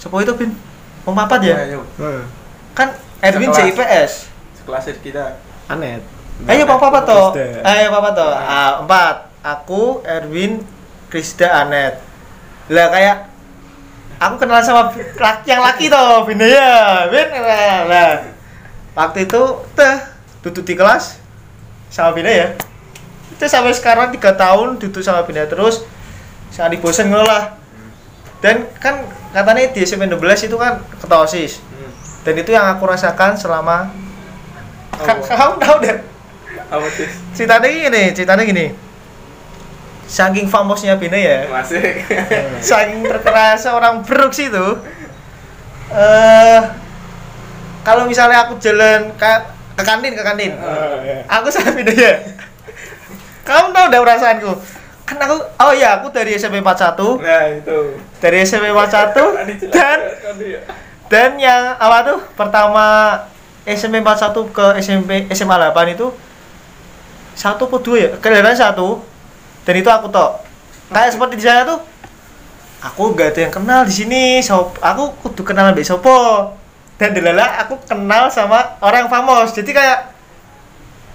sepuh 0.00 0.24
itu 0.24 0.32
bin 0.32 0.56
mau 1.04 1.12
apa 1.12 1.36
ya 1.44 1.68
Ayo, 1.68 1.84
Hmm. 2.00 2.24
kan 2.72 2.96
Edwin 3.20 3.52
Sekelas. 3.52 3.76
JIPS 3.76 4.12
sekelas 4.58 4.84
kita. 5.04 5.36
Anet 5.68 6.00
Ayo 6.48 6.64
papa 6.66 6.90
apa 6.90 7.00
toh? 7.06 7.26
Ayo 7.62 7.86
papa 7.92 8.10
toh. 8.16 8.32
Ah, 8.34 8.82
empat. 8.82 9.30
Aku, 9.42 10.02
Erwin, 10.02 10.58
Krisda, 11.06 11.62
Anet. 11.62 12.02
Lah 12.72 12.88
kayak 12.88 13.16
aku 14.16 14.34
kenal 14.40 14.64
sama 14.64 14.88
laki 14.96 15.46
yang 15.52 15.60
laki 15.60 15.92
toh, 15.92 16.24
Bina 16.24 16.48
ya. 16.48 16.72
Bin. 17.12 17.28
Lah, 17.28 17.78
lah. 17.84 18.10
Waktu 18.96 19.28
itu 19.28 19.42
teh 19.76 19.96
duduk 20.40 20.64
di 20.64 20.74
kelas 20.74 21.20
sama 21.92 22.16
Bina 22.16 22.32
ya. 22.32 22.56
Itu 23.36 23.44
sampai 23.44 23.76
sekarang 23.76 24.08
tiga 24.16 24.32
tahun 24.32 24.80
duduk 24.80 25.04
sama 25.04 25.28
Bina 25.28 25.44
terus. 25.44 25.84
Sangat 26.48 26.80
bosen 26.80 27.12
ngono 27.12 27.28
lah. 27.28 27.60
Dan 28.40 28.64
kan 28.80 29.04
katanya 29.36 29.68
di 29.70 29.84
SMP 29.84 30.08
16 30.08 30.48
itu 30.48 30.56
kan 30.56 30.80
ketua 30.96 31.28
OSIS. 31.28 31.60
Dan 32.24 32.40
itu 32.40 32.56
yang 32.56 32.66
aku 32.72 32.88
rasakan 32.88 33.36
selama 33.36 33.92
kamu 35.02 35.56
tahu 35.58 35.76
deh 35.82 35.98
ceritanya 37.34 37.68
gini 37.68 38.02
ceritanya 38.14 38.44
gini 38.46 38.66
saking 40.04 40.46
famosnya 40.46 40.94
Bina 40.94 41.16
ya 41.16 41.48
Masih. 41.48 42.02
saking 42.64 43.02
terkenal 43.02 43.54
seorang 43.54 43.94
Brooks 44.00 44.38
itu 44.38 44.66
eh 45.90 46.60
kalau 47.82 48.06
misalnya 48.06 48.46
aku 48.46 48.56
jalan 48.56 49.10
ke 49.14 49.30
ke 49.72 49.82
kantin 49.82 50.12
ke 50.12 50.22
kantin 50.22 50.52
Oh, 50.56 51.00
ya. 51.00 51.24
aku 51.26 51.48
sama 51.48 51.72
Bina 51.72 51.90
ya 51.90 52.12
kamu 53.42 53.70
tahu 53.70 53.84
udah 53.88 54.00
perasaanku 54.00 54.52
kan 55.02 55.18
aku 55.18 55.36
oh 55.58 55.72
iya 55.72 55.98
aku 55.98 56.08
dari 56.08 56.34
SMP 56.34 56.62
41 56.62 57.18
Nah, 57.18 57.44
itu. 57.50 57.78
dari 58.16 58.36
SMP 58.40 58.70
41 58.70 59.12
Tadi 59.38 59.54
jelas 59.58 59.72
dan 59.72 59.98
ya. 60.38 60.60
dan 61.10 61.30
yang 61.36 61.62
apa 61.74 61.98
tuh 62.06 62.18
pertama 62.32 62.86
SMP 63.62 63.98
41 63.98 64.32
ke 64.48 64.66
SMP 64.78 65.10
SMA 65.30 65.56
8 65.58 65.74
itu 65.90 66.08
satu 67.32 67.64
atau 67.64 67.80
dua 67.80 67.96
ya 67.98 68.10
kelihatan 68.16 68.52
satu 68.52 69.00
dan 69.62 69.74
itu 69.78 69.90
aku 69.90 70.10
tok 70.10 70.42
kayak 70.90 71.10
seperti 71.14 71.34
di 71.38 71.44
sana 71.44 71.62
tuh? 71.64 71.80
Aku 72.82 73.14
gak 73.14 73.38
ada 73.38 73.40
yang 73.46 73.54
kenal 73.54 73.80
di 73.86 73.94
sini 73.94 74.22
sop 74.42 74.74
aku 74.82 75.14
kudu 75.22 75.46
kenal 75.46 75.70
mbak 75.70 75.86
sopo. 75.86 76.50
Dan 76.98 77.14
delala 77.14 77.62
aku 77.62 77.78
kenal 77.82 78.30
sama 78.30 78.78
orang 78.82 79.06
famos. 79.10 79.54
Jadi 79.54 79.74
kayak 79.74 80.14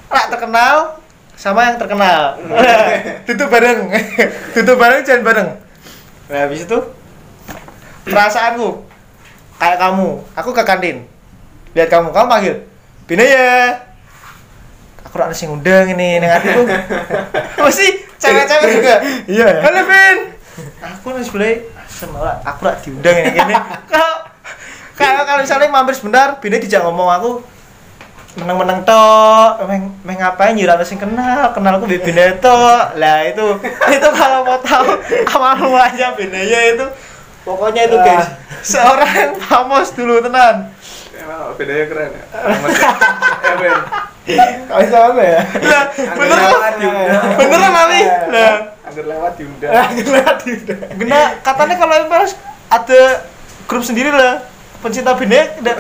rak 0.08 0.26
terkenal 0.32 1.00
sama 1.36 1.72
yang 1.72 1.78
terkenal. 1.80 2.40
Tutup 3.28 3.48
bareng. 3.52 3.92
Tutup 4.56 4.76
bareng 4.80 5.04
jangan 5.04 5.24
bareng. 5.28 5.50
Nah 6.28 6.40
habis 6.44 6.64
itu 6.64 6.78
perasaanku 8.08 8.84
kayak 9.60 9.78
kamu. 9.80 10.10
Aku 10.40 10.50
ke 10.56 10.64
kantin. 10.64 11.04
Lihat 11.76 11.92
kamu 11.92 12.16
kamu 12.16 12.28
panggil 12.32 12.56
Bina 13.08 13.24
ya. 13.24 13.80
Aku 15.08 15.16
rasa 15.20 15.36
sing 15.36 15.52
undang 15.52 15.88
ini 15.88 16.20
neng 16.20 16.28
hatiku 16.28 16.68
mesti 17.64 18.07
cewek-cewek 18.18 18.70
juga 18.82 18.96
Iya 19.26 19.46
ya? 19.46 19.62
halo 19.66 19.82
Bin 19.86 20.18
aku 20.82 21.08
nih 21.14 21.24
sebelah 21.26 21.56
semoga 21.88 22.34
aku 22.42 22.60
rak 22.66 22.78
diundang 22.82 23.16
ini 23.18 23.30
gini 23.34 23.54
kalau 23.90 24.14
kalau 25.00 25.22
kalau 25.26 25.40
misalnya 25.46 25.70
mampir 25.70 25.94
sebentar 25.94 26.42
Bina 26.42 26.58
dijak 26.58 26.82
ngomong 26.82 27.10
aku 27.14 27.32
meneng-meneng 28.38 28.86
tok, 28.86 29.66
meng, 29.66 29.98
meng 30.06 30.22
ngapain 30.22 30.54
ya 30.54 30.78
sing 30.86 31.02
kenal, 31.02 31.50
kenal 31.58 31.82
aku 31.82 31.90
Bina 31.90 32.38
tok. 32.38 32.94
Lah 33.02 33.26
itu 33.26 33.46
itu 33.98 34.08
kalau 34.14 34.46
mau 34.46 34.62
tahu 34.62 34.94
awal 35.34 35.58
mulanya 35.58 36.14
Bina 36.14 36.38
ya 36.38 36.78
itu 36.78 36.86
pokoknya 37.42 37.90
itu 37.90 37.98
guys 37.98 38.30
seorang 38.62 39.10
yang 39.22 39.34
famous 39.42 39.90
dulu 39.94 40.22
tenan. 40.22 40.70
Emang 41.18 41.58
bedanya 41.58 41.86
keren 41.90 42.12
ya. 42.14 42.24
Masih. 42.62 42.86
Eh, 42.86 43.56
Ben. 43.58 43.80
Kau 44.68 44.78
bisa 44.84 44.98
apa 45.08 45.22
ya? 45.24 45.40
Lah 45.64 45.84
bener 45.96 46.38
lewat 46.44 46.74
diundang. 46.76 47.24
beneran 47.40 47.76
Ali. 47.80 48.02
Lah 48.04 48.56
Angger 48.84 49.06
lewat 49.08 49.32
diundang. 49.40 49.72
Gena 51.00 51.22
katanya 51.40 51.76
kalau 51.80 51.94
MPLS 52.08 52.34
ada 52.68 53.02
grup 53.68 53.84
sendiri 53.88 54.12
lah 54.12 54.44
pencinta 54.84 55.18
Bina 55.18 55.42
ada 55.42 55.74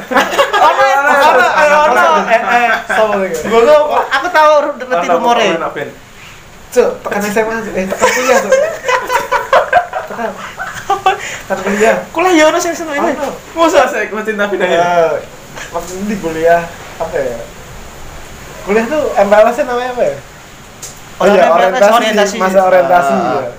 ono 0.58 0.84
ono 0.98 1.46
ono 1.46 1.78
ono 1.92 2.04
eh 2.32 2.42
eh 2.42 2.70
Sama 2.88 3.14
lagi. 3.22 3.36
Gue 3.46 3.78
aku 4.12 4.28
tahu 4.32 4.52
reti 4.80 5.08
rumore. 5.12 5.48
Cuk, 6.68 7.00
tekan 7.00 7.24
SMA, 7.24 7.64
eh 7.80 7.86
tekan 7.88 8.10
kuliah, 8.12 8.38
Cuk. 8.44 8.52
Tekan. 10.12 10.30
Tekan 11.48 11.60
kuliah. 11.64 11.96
Kuliah 12.12 12.34
ya 12.36 12.44
ono 12.52 12.60
sing 12.60 12.76
seneng 12.76 12.96
ini. 13.00 13.16
Masa 13.56 13.88
Saya 13.88 14.12
cinta 14.12 14.52
bidangnya. 14.52 14.80
Ya, 14.84 15.16
waktu 15.72 15.92
di 16.12 16.16
kuliah 16.20 16.68
apa 17.00 17.16
ya? 17.16 17.40
Kuliah 18.68 18.86
tuh 18.86 19.02
MPLS 19.16 19.56
-nya 19.56 19.66
namanya 19.66 19.92
apa 19.94 20.04
ya? 20.04 20.16
Oh 21.18 21.26
iya, 21.26 21.44
Orientasi, 21.48 21.92
orientasi, 21.98 22.36
masa 22.38 22.60
orientasi 22.62 23.14
Ah. 23.16 23.42
ya. 23.42 23.52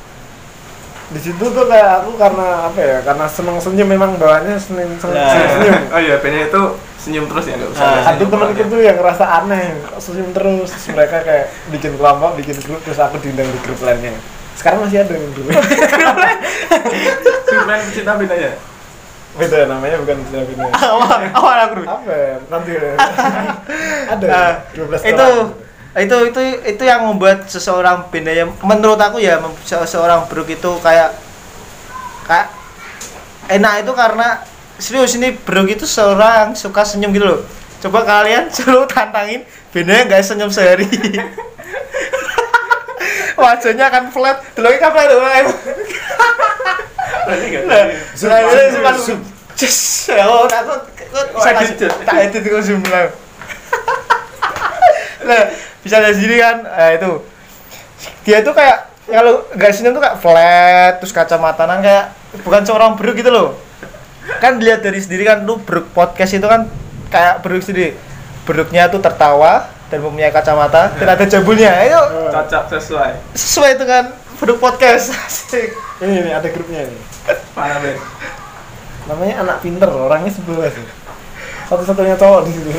Di 1.08 1.16
situ 1.18 1.40
tuh 1.40 1.64
kayak 1.64 2.04
aku 2.04 2.14
karena 2.14 2.68
apa 2.68 2.76
ya? 2.78 2.96
Karena 3.00 3.24
seneng 3.24 3.56
senyum 3.56 3.88
memang 3.88 4.14
bawaannya 4.14 4.54
seneng 4.54 4.92
seneng 4.94 5.16
Nah. 5.16 5.32
seneng 5.32 5.50
senyum. 5.50 5.74
Oh 5.88 5.98
iya, 5.98 6.14
Ben 6.20 6.36
itu 6.38 6.62
senyum 6.98 7.24
terus 7.24 7.44
ya 7.46 7.56
nggak 7.56 7.72
usah 7.72 7.82
Ah. 7.82 7.92
ada 8.04 8.14
senyum 8.14 8.28
temanku 8.28 8.62
tuh 8.68 8.80
yang 8.84 8.96
ngerasa 8.96 9.24
aneh 9.24 9.64
kok 9.80 9.96
senyum 9.98 10.28
terus 10.30 10.68
terus 10.68 10.86
mereka 10.92 11.16
kayak 11.24 11.46
bikin 11.72 11.96
kelompok 11.96 12.36
bikin 12.36 12.56
grup 12.60 12.84
terus 12.84 13.00
aku 13.00 13.16
diundang 13.18 13.48
di 13.48 13.58
grup 13.64 13.80
lainnya 13.80 14.12
sekarang 14.54 14.82
masih 14.82 15.00
ada 15.00 15.12
yang 15.14 15.30
grup 15.32 15.46
Superman 17.46 17.80
pecinta 17.80 18.12
bedanya 18.18 18.50
beda 19.38 19.70
namanya 19.70 19.96
bukan 20.02 20.16
Cinta 20.26 20.42
Bina 20.44 20.64
awal 20.92 21.18
awal 21.30 21.56
aku 21.70 21.74
apa? 21.86 22.10
Ya? 22.10 22.36
nanti 22.50 22.72
ada 24.12 24.26
Ah, 24.28 24.52
12 24.74 25.10
itu 25.14 25.28
itu 25.98 26.16
itu 26.30 26.40
itu 26.68 26.82
yang 26.84 27.06
membuat 27.06 27.48
seseorang 27.48 28.06
benda 28.12 28.30
yang 28.30 28.50
menurut 28.62 29.00
aku 29.00 29.18
ya 29.18 29.40
seseorang 29.64 30.26
bruk 30.30 30.46
itu 30.46 30.70
kayak 30.84 31.16
kayak 32.28 32.52
enak 33.48 33.82
itu 33.82 33.92
karena 33.96 34.44
serius 34.78 35.16
ini 35.18 35.34
bruk 35.34 35.66
itu 35.66 35.88
seorang 35.88 36.54
suka 36.54 36.84
senyum 36.86 37.10
gitu 37.10 37.26
loh. 37.26 37.40
Coba 37.82 38.04
kalian 38.06 38.46
suruh 38.54 38.86
tantangin 38.86 39.42
benda 39.74 40.06
nggak 40.06 40.22
senyum 40.22 40.52
sehari. 40.52 40.86
Wajahnya 43.38 43.86
akan 43.90 44.10
flat 44.10 44.38
dulu 44.54 44.66
kan 44.78 44.90
flat 44.90 45.08
dulu 45.08 45.20
berarti 45.22 45.46
nggak 45.46 45.66
Nah, 47.08 47.17
zoom. 47.36 48.30
nah, 48.30 48.38
ini 48.40 48.52
zoom, 48.54 48.74
cuma 48.78 48.92
zoom. 48.96 49.20
Yes, 49.58 50.06
oh, 50.14 50.46
aku 50.46 50.74
Oh, 51.08 51.40
edit, 51.40 51.88
tak 52.04 52.16
edit 52.30 52.42
itu 52.44 52.58
zoom 52.62 52.84
lah. 52.86 53.08
Nah, 55.28 55.44
bisa 55.84 56.00
dari 56.00 56.16
sini 56.16 56.36
kan, 56.40 56.64
eh, 56.64 56.96
itu 57.00 57.10
dia 58.24 58.40
tuh 58.40 58.52
kayak 58.56 58.92
kalau 59.08 59.44
senyum 59.72 59.96
tuh 59.96 60.02
kayak 60.04 60.18
flat, 60.20 60.92
terus 61.00 61.12
kacamataan 61.16 61.80
kayak 61.80 62.12
bukan 62.44 62.62
seorang 62.64 62.92
beruk 62.96 63.16
gitu 63.16 63.32
loh. 63.32 63.56
Kan 64.40 64.60
dilihat 64.60 64.84
dari 64.84 65.00
sendiri 65.00 65.24
kan 65.24 65.48
lu 65.48 65.56
beruk 65.64 65.88
podcast 65.96 66.36
itu 66.36 66.44
kan 66.44 66.68
kayak 67.08 67.40
beruk 67.40 67.64
sendiri. 67.64 67.96
Beruknya 68.44 68.88
tuh 68.92 69.00
tertawa 69.00 69.68
dan 69.88 70.04
mempunyai 70.04 70.28
kacamata 70.28 70.92
dan 70.96 71.08
ada 71.08 71.24
jambulnya. 71.24 71.72
Itu 71.88 72.00
cocok 72.32 72.64
sesuai 72.76 73.12
sesuai 73.32 73.72
dengan 73.80 74.12
beruk 74.36 74.60
podcast. 74.60 75.16
Asik. 75.24 75.72
ini 76.04 76.28
nih 76.28 76.32
ada 76.36 76.48
grupnya 76.52 76.84
ini 76.84 77.07
mana 77.52 77.76
Ben. 77.80 77.96
Namanya 79.06 79.34
anak 79.40 79.56
pinter 79.60 79.88
orangnya 79.88 80.28
sebelah 80.28 80.68
sih. 80.68 80.84
Satu-satunya 81.68 82.16
cowok 82.16 82.40
di 82.44 82.52
sini. 82.52 82.72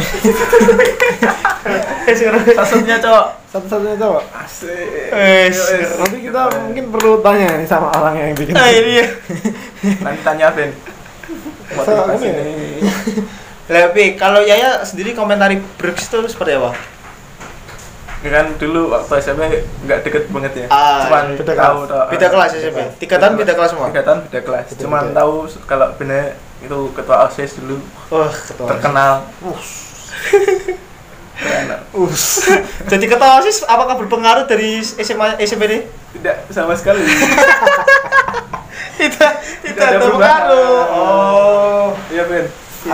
Satunya 2.55 2.97
cowok. 2.97 3.25
Satu-satunya 3.49 3.97
cowok. 3.97 4.23
Asik. 4.33 5.09
Wes. 5.13 5.57
nanti 5.99 6.17
kita 6.21 6.41
mungkin 6.55 6.85
perlu 6.89 7.21
tanya 7.21 7.57
nih 7.57 7.67
sama 7.67 7.89
orang 7.93 8.15
yang 8.17 8.29
bikin 8.33 8.53
Ah, 8.53 8.69
ini. 8.69 9.01
ya. 9.01 9.07
nanti 10.05 10.19
tanya 10.21 10.47
Ben. 10.53 10.71
So, 11.69 11.93
ini, 12.17 12.81
Tapi 13.69 14.17
kalau 14.17 14.41
Yaya 14.41 14.81
sendiri 14.81 15.13
komentari 15.13 15.61
Brooks 15.77 16.09
itu 16.09 16.25
seperti 16.25 16.57
apa? 16.57 16.73
Ya 18.19 18.29
kan 18.33 18.45
dulu 18.55 18.89
waktu 18.89 19.11
SMP 19.17 19.41
nggak 19.81 19.97
deket 20.03 20.23
banget 20.27 20.51
ya 20.53 20.65
Ah, 20.67 21.01
cuman 21.01 21.23
beda 21.33 21.53
tahu 21.53 21.77
kelas. 21.77 21.87
tahu 21.87 22.01
Beda 22.11 22.25
kelas 22.27 22.49
SMP. 22.53 22.77
Tiga 22.99 23.15
tahun 23.15 23.33
beda 23.35 23.51
kelas 23.53 23.69
semua. 23.71 23.85
tiga 23.87 24.01
tahun 24.03 24.17
beda 24.25 24.39
kelas 24.41 24.63
Beda- 24.67 24.79
cuman 24.81 25.03
beda. 25.05 25.15
tahu 25.17 25.33
kalau 25.63 25.87
bener 25.95 26.23
itu 26.59 26.77
ketua 26.91 27.15
osis 27.25 27.49
dulu 27.55 27.77
Wah, 28.09 28.27
ketua. 28.27 28.67
terkenal. 28.69 29.13
Us. 29.41 29.65
Jadi 32.85 33.05
ketua 33.05 33.39
OSIS 33.39 33.63
apakah 33.63 33.95
berpengaruh 33.95 34.43
dari 34.43 34.83
SMA 34.83 35.39
SMP 35.39 35.61
ini? 35.65 35.79
tidak 36.11 36.35
sama 36.49 36.73
sekali 36.73 36.99
Tidak, 38.99 39.31
tidak 39.63 39.79
ada 39.79 39.89
ada 39.89 39.97
perubahan. 40.01 40.41
pengaruh. 40.43 40.81
Oh, 40.91 41.87
iya 42.09 42.25
Ben 42.25 42.45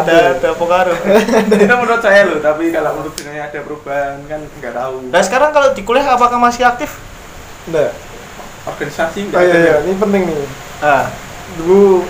tidak 0.04 0.24
ada 0.36 0.50
pengaruh. 0.54 0.98
itu 1.56 1.76
menurut 1.76 2.02
saya 2.02 2.22
loh 2.28 2.40
tapi 2.40 2.64
kalau 2.70 2.92
menurut 3.00 3.14
dunia 3.14 3.48
ada 3.48 3.60
perubahan 3.62 4.20
kan 4.28 4.42
nggak 4.60 4.74
tahu 4.74 4.96
Nah 5.08 5.22
sekarang 5.24 5.50
kalau 5.50 5.70
di 5.72 5.82
kuliah 5.82 6.08
apakah 6.10 6.36
masih 6.36 6.68
aktif? 6.68 7.00
enggak 7.66 7.92
organisasi 8.66 9.20
oh 9.26 9.30
nggak 9.32 9.42
iya 9.42 9.54
ada 9.54 9.58
iya 9.58 9.74
ya? 9.74 9.78
ini 9.86 9.94
penting 9.96 10.22
nih 10.26 10.42
Ah, 10.84 11.06
dulu 11.56 12.04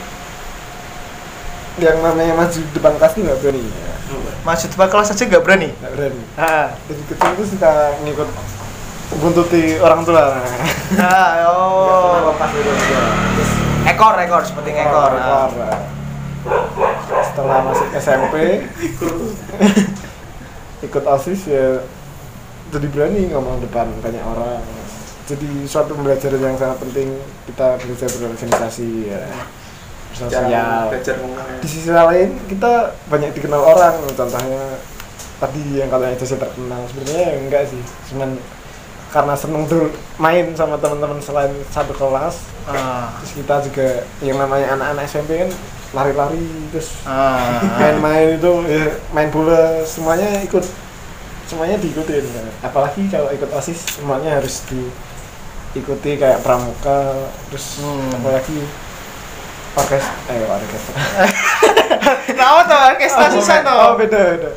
yang 1.75 1.99
namanya 1.99 2.33
maju 2.33 2.59
depan 2.71 2.93
kelas 2.95 3.13
nggak 3.13 3.39
berani 3.39 3.61
ya. 3.61 3.93
masih 4.41 4.67
depan 4.71 4.87
kelas 4.87 5.11
aja 5.11 5.23
nggak 5.23 5.43
berani. 5.43 5.69
nggak 5.75 5.93
berani 5.93 6.21
Ah, 6.35 6.71
dari 6.87 7.03
kecil 7.05 7.31
tuh 7.35 7.45
suka 7.45 7.71
ngikut 8.01 8.27
buntuti 9.15 9.77
orang 9.79 10.01
tua 10.01 10.41
ah 10.97 11.31
oh. 11.51 12.33
lepas 12.33 12.49
Ekor, 13.85 14.17
ekor 14.17 14.41
seperti 14.41 14.73
ekor. 14.73 15.13
Ah. 15.13 15.45
ekor, 15.45 15.49
nah. 15.61 15.79
Setelah 17.35 17.67
masuk 17.67 17.91
SMP 17.99 18.63
ikut 20.87 21.03
osis 21.03 21.51
ya 21.51 21.83
jadi 22.71 22.87
berani 22.87 23.27
ngomong 23.35 23.59
depan 23.59 23.91
banyak 23.99 24.23
orang. 24.23 24.63
Jadi 25.27 25.67
suatu 25.67 25.97
pembelajaran 25.99 26.37
yang 26.37 26.55
sangat 26.55 26.79
penting 26.79 27.11
kita 27.49 27.75
belajar 27.81 28.07
berorganisasi 28.07 28.89
ya 29.11 29.21
sosial 30.15 30.47
belajar 30.95 31.19
ngomongnya 31.19 31.59
di 31.59 31.67
sisi 31.67 31.91
lain 31.91 32.39
kita 32.47 32.95
banyak 33.11 33.35
dikenal 33.35 33.59
orang 33.67 33.99
contohnya 34.15 34.79
tadi 35.43 35.63
yang 35.75 35.91
katanya 35.91 36.15
Jose 36.15 36.39
terkenal. 36.39 36.87
Sebenarnya 36.87 37.19
ya 37.19 37.35
enggak 37.35 37.63
sih 37.67 37.83
cuman 38.13 38.39
karena 39.11 39.35
seneng 39.35 39.67
tuh 39.67 39.91
main 40.23 40.55
sama 40.55 40.79
teman-teman 40.79 41.19
selain 41.19 41.51
satu 41.67 41.91
kelas 41.91 42.55
Ah. 42.65 43.13
terus 43.21 43.45
kita 43.45 43.61
juga 43.61 43.87
yang 44.25 44.41
namanya 44.41 44.73
anak-anak 44.73 45.05
SMP 45.05 45.37
kan 45.37 45.53
lari-lari 45.95 46.43
terus 46.69 46.99
Ah. 47.01 47.63
main-main 47.79 48.35
itu 48.35 48.51
ya, 48.67 48.85
main 49.09 49.31
bola 49.31 49.79
semuanya 49.81 50.43
ikut 50.43 50.61
semuanya 51.45 51.77
diikutin 51.77 52.19
ya. 52.21 52.43
apalagi 52.61 53.07
kalau 53.07 53.31
ikut 53.31 53.47
osis 53.49 53.95
semuanya 53.95 54.35
harus 54.35 54.67
diikuti 54.67 56.15
kayak 56.15 56.41
pramuka 56.41 57.15
terus 57.47 57.79
Hmm. 57.79 58.11
apalagi 58.13 58.59
orkes 59.73 60.03
eh 60.25 60.43
orkestra 60.43 60.95
Kenapa 62.27 62.59
tuh 62.65 62.79
orkestra 62.89 63.25
susah 63.29 63.57
tuh? 63.61 63.75
oh 63.75 63.93
beda 63.95 64.19
beda 64.35 64.49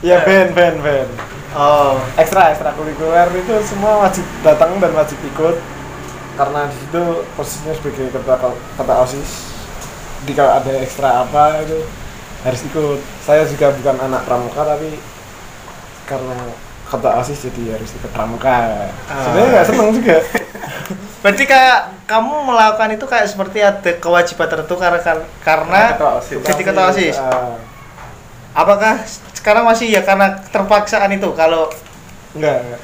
ya 0.00 0.20
band 0.20 0.52
band 0.52 0.78
band 0.80 1.10
Oh. 1.52 2.00
ekstra 2.16 2.48
ekstra 2.48 2.72
kulikuler 2.72 3.28
itu 3.30 3.52
semua 3.62 4.00
wajib 4.02 4.24
datang 4.40 4.72
dan 4.76 4.92
wajib 4.92 5.20
ikut 5.22 5.60
karena 6.32 6.64
di 6.64 6.76
situ 6.78 7.02
posisinya 7.32 7.76
sebagai 7.76 8.08
ketua 8.08 8.36
ketua 8.72 8.96
osis 8.98 9.51
jadi 10.22 10.32
kalau 10.38 10.52
ada 10.62 10.72
ekstra 10.82 11.26
apa 11.26 11.62
itu 11.66 11.78
harus 12.42 12.60
ikut 12.66 13.00
saya 13.22 13.42
juga 13.46 13.70
bukan 13.74 13.96
anak 14.10 14.22
pramuka 14.26 14.62
tapi 14.66 14.98
karena 16.06 16.36
ketua 16.86 17.12
osis 17.22 17.48
jadi 17.48 17.78
harus 17.78 17.90
ikut 17.96 18.10
pramuka 18.10 18.90
sebenarnya 19.08 19.48
nggak 19.54 19.66
seneng 19.66 19.88
juga 19.94 20.16
Berarti 21.22 21.46
kayak 21.46 22.02
kamu 22.10 22.34
melakukan 22.50 22.98
itu 22.98 23.06
kayak 23.06 23.30
seperti 23.30 23.62
ada 23.62 23.90
kewajiban 24.02 24.50
tertentu 24.50 24.74
karena 24.74 24.98
karena 25.46 25.80
ketua 25.94 26.18
OSIS. 26.18 26.42
jadi 26.42 26.62
ketua 26.66 26.84
OSIS. 26.90 27.16
Ah, 27.22 27.54
Apakah 28.58 29.06
sekarang 29.32 29.64
masih 29.64 29.94
ya 29.94 30.02
karena 30.02 30.42
terpaksaan 30.50 31.14
itu 31.14 31.30
kalau 31.38 31.70
enggak, 32.34 32.66
enggak. 32.66 32.80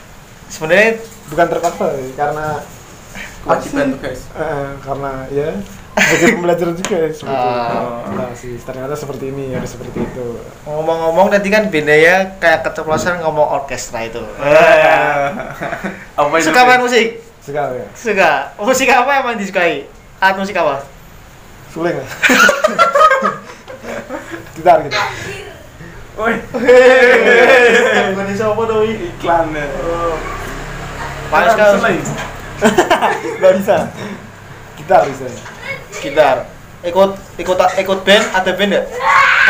sebenarnya 0.49 1.03
bukan 1.29 1.47
terpaksa 1.51 1.87
sih, 1.99 2.09
karena 2.15 2.47
kewajiban 3.43 3.87
tuh 3.93 3.99
guys? 4.07 4.23
Eh, 4.39 4.69
karena 4.87 5.13
ya 5.35 5.51
sebagai 6.01 6.29
pembelajaran 6.39 6.75
juga 6.79 6.95
ya 6.97 7.09
sebetulnya. 7.11 7.65
Ah. 7.65 8.15
Nah, 8.15 8.31
sih 8.37 8.55
ternyata 8.63 8.95
seperti 8.95 9.25
ini 9.35 9.55
harus 9.55 9.71
seperti 9.71 9.99
itu. 10.05 10.27
ngomong-ngomong 10.65 11.27
tadi 11.33 11.49
kan 11.51 11.65
beda 11.69 11.95
ya 11.95 12.17
kayak 12.39 12.63
keceplosan 12.67 13.21
ngomong 13.23 13.49
orkestra 13.63 14.07
itu. 14.07 14.23
apa 16.15 16.35
itu 16.39 16.49
Suka 16.49 16.61
main 16.65 16.81
musik? 16.81 17.07
Sekali 17.43 17.81
ya. 17.81 17.87
Suka. 17.97 18.33
Musik 18.61 18.89
apa 18.91 19.11
yang 19.19 19.25
paling 19.25 19.41
disukai? 19.41 19.87
Alat 20.19 20.37
musik 20.37 20.57
apa? 20.57 20.85
Suling 21.73 21.97
ya. 21.97 22.07
gitar 24.59 24.83
gitu. 24.83 24.99
Woi, 26.19 26.35
Bukan 28.11 28.35
siapa 28.35 28.63
dong 28.67 28.83
iklan 28.91 29.55
ya. 29.55 29.67
Panas 31.31 31.55
kau. 31.55 31.79
Selain. 31.79 32.03
Enggak 33.39 33.53
bisa. 33.63 33.77
Gitar 34.75 35.07
bisa. 35.07 35.31
Gitar. 35.99 36.47
Ikut 36.79 37.11
ikut 37.43 37.59
ikut 37.59 37.99
band 38.07 38.25
ada 38.31 38.51
band 38.55 38.71
ya? 38.71 38.83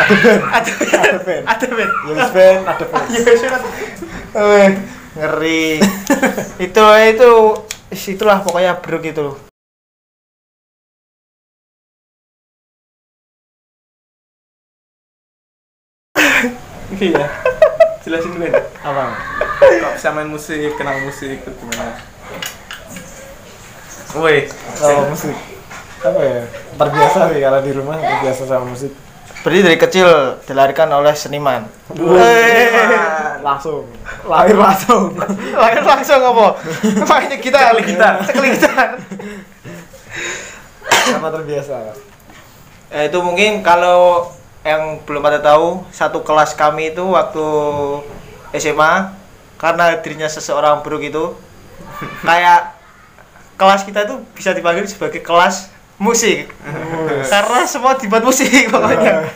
Ada 0.01 0.15
band. 0.17 0.41
Ada 0.49 0.71
Ada 0.97 1.19
band. 1.21 1.43
Ada 1.45 1.65
band. 1.69 1.91
Yes 2.09 2.29
band, 2.33 2.61
ada 2.65 2.85
band. 2.89 3.05
Ya 3.13 3.33
sudah. 3.37 3.61
Eh, 4.33 4.69
ngeri. 5.13 5.65
itu 6.65 6.85
itu 7.05 7.31
itulah 7.93 8.41
pokoknya 8.41 8.81
bruk 8.81 9.05
itu. 9.05 9.37
Iya. 16.99 17.29
Jelasin 18.01 18.33
Ben. 18.41 18.51
Apa? 18.81 19.13
Kok 19.61 19.91
bisa 20.01 20.09
main 20.11 20.25
musik, 20.25 20.73
kenal 20.75 20.97
musik 21.05 21.37
itu 21.37 21.49
gimana? 21.53 21.93
Woi, 24.17 24.49
Kalau 24.81 25.05
musik 25.13 25.37
apa 25.99 26.19
ya? 26.23 26.41
Terbiasa 26.79 27.19
sih 27.33 27.39
kalau 27.43 27.59
di 27.63 27.71
rumah 27.75 27.95
terbiasa 27.99 28.43
sama 28.47 28.65
musik. 28.71 28.91
Berarti 29.39 29.59
dari 29.63 29.77
kecil 29.79 30.07
dilahirkan 30.43 30.91
oleh 30.91 31.15
seniman. 31.15 31.63
Langsung 33.39 33.87
lahir 34.27 34.59
langsung 34.59 35.15
Lahir 35.63 35.79
langsung 35.79 36.19
apa? 36.19 36.59
Mainnya 37.07 37.39
kita 37.39 37.59
Ceklik 37.71 37.95
gitar. 37.95 38.13
Ceklik 38.27 38.51
gitar. 38.59 38.89
karena 41.09 41.29
terbiasa 41.31 41.75
Eh, 42.89 43.05
itu 43.07 43.19
mungkin 43.21 43.61
kalau 43.61 44.33
yang 44.65 44.99
belum 45.05 45.21
pada 45.21 45.39
tahu 45.39 45.85
satu 45.93 46.19
kelas 46.25 46.57
kami 46.57 46.91
itu 46.91 47.05
waktu 47.05 47.45
SMA 48.57 49.13
karena 49.61 49.95
dirinya 50.01 50.27
seseorang 50.27 50.81
buruk 50.81 51.05
itu 51.05 51.37
kayak 52.25 52.75
kelas 53.55 53.85
kita 53.85 54.09
itu 54.09 54.19
bisa 54.35 54.51
dipanggil 54.51 54.83
sebagai 54.89 55.21
kelas 55.21 55.69
musik. 55.99 56.49
Karena 57.27 57.67
semua 57.67 57.93
dibuat 57.99 58.23
musik 58.23 58.47
pokoknya. 58.73 59.29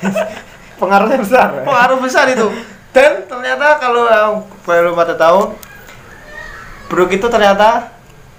Pengaruhnya 0.80 1.18
besar 1.22 1.48
ya? 1.54 1.62
pengaruh 1.64 2.00
besar 2.02 2.26
itu. 2.32 2.48
Dan 2.96 3.28
ternyata 3.30 3.78
kalau 3.78 4.10
yang 4.10 4.34
belum 4.66 4.96
pada 4.98 5.14
tahu 5.14 5.54
Bruk 6.94 7.10
itu 7.10 7.26
ternyata 7.26 7.90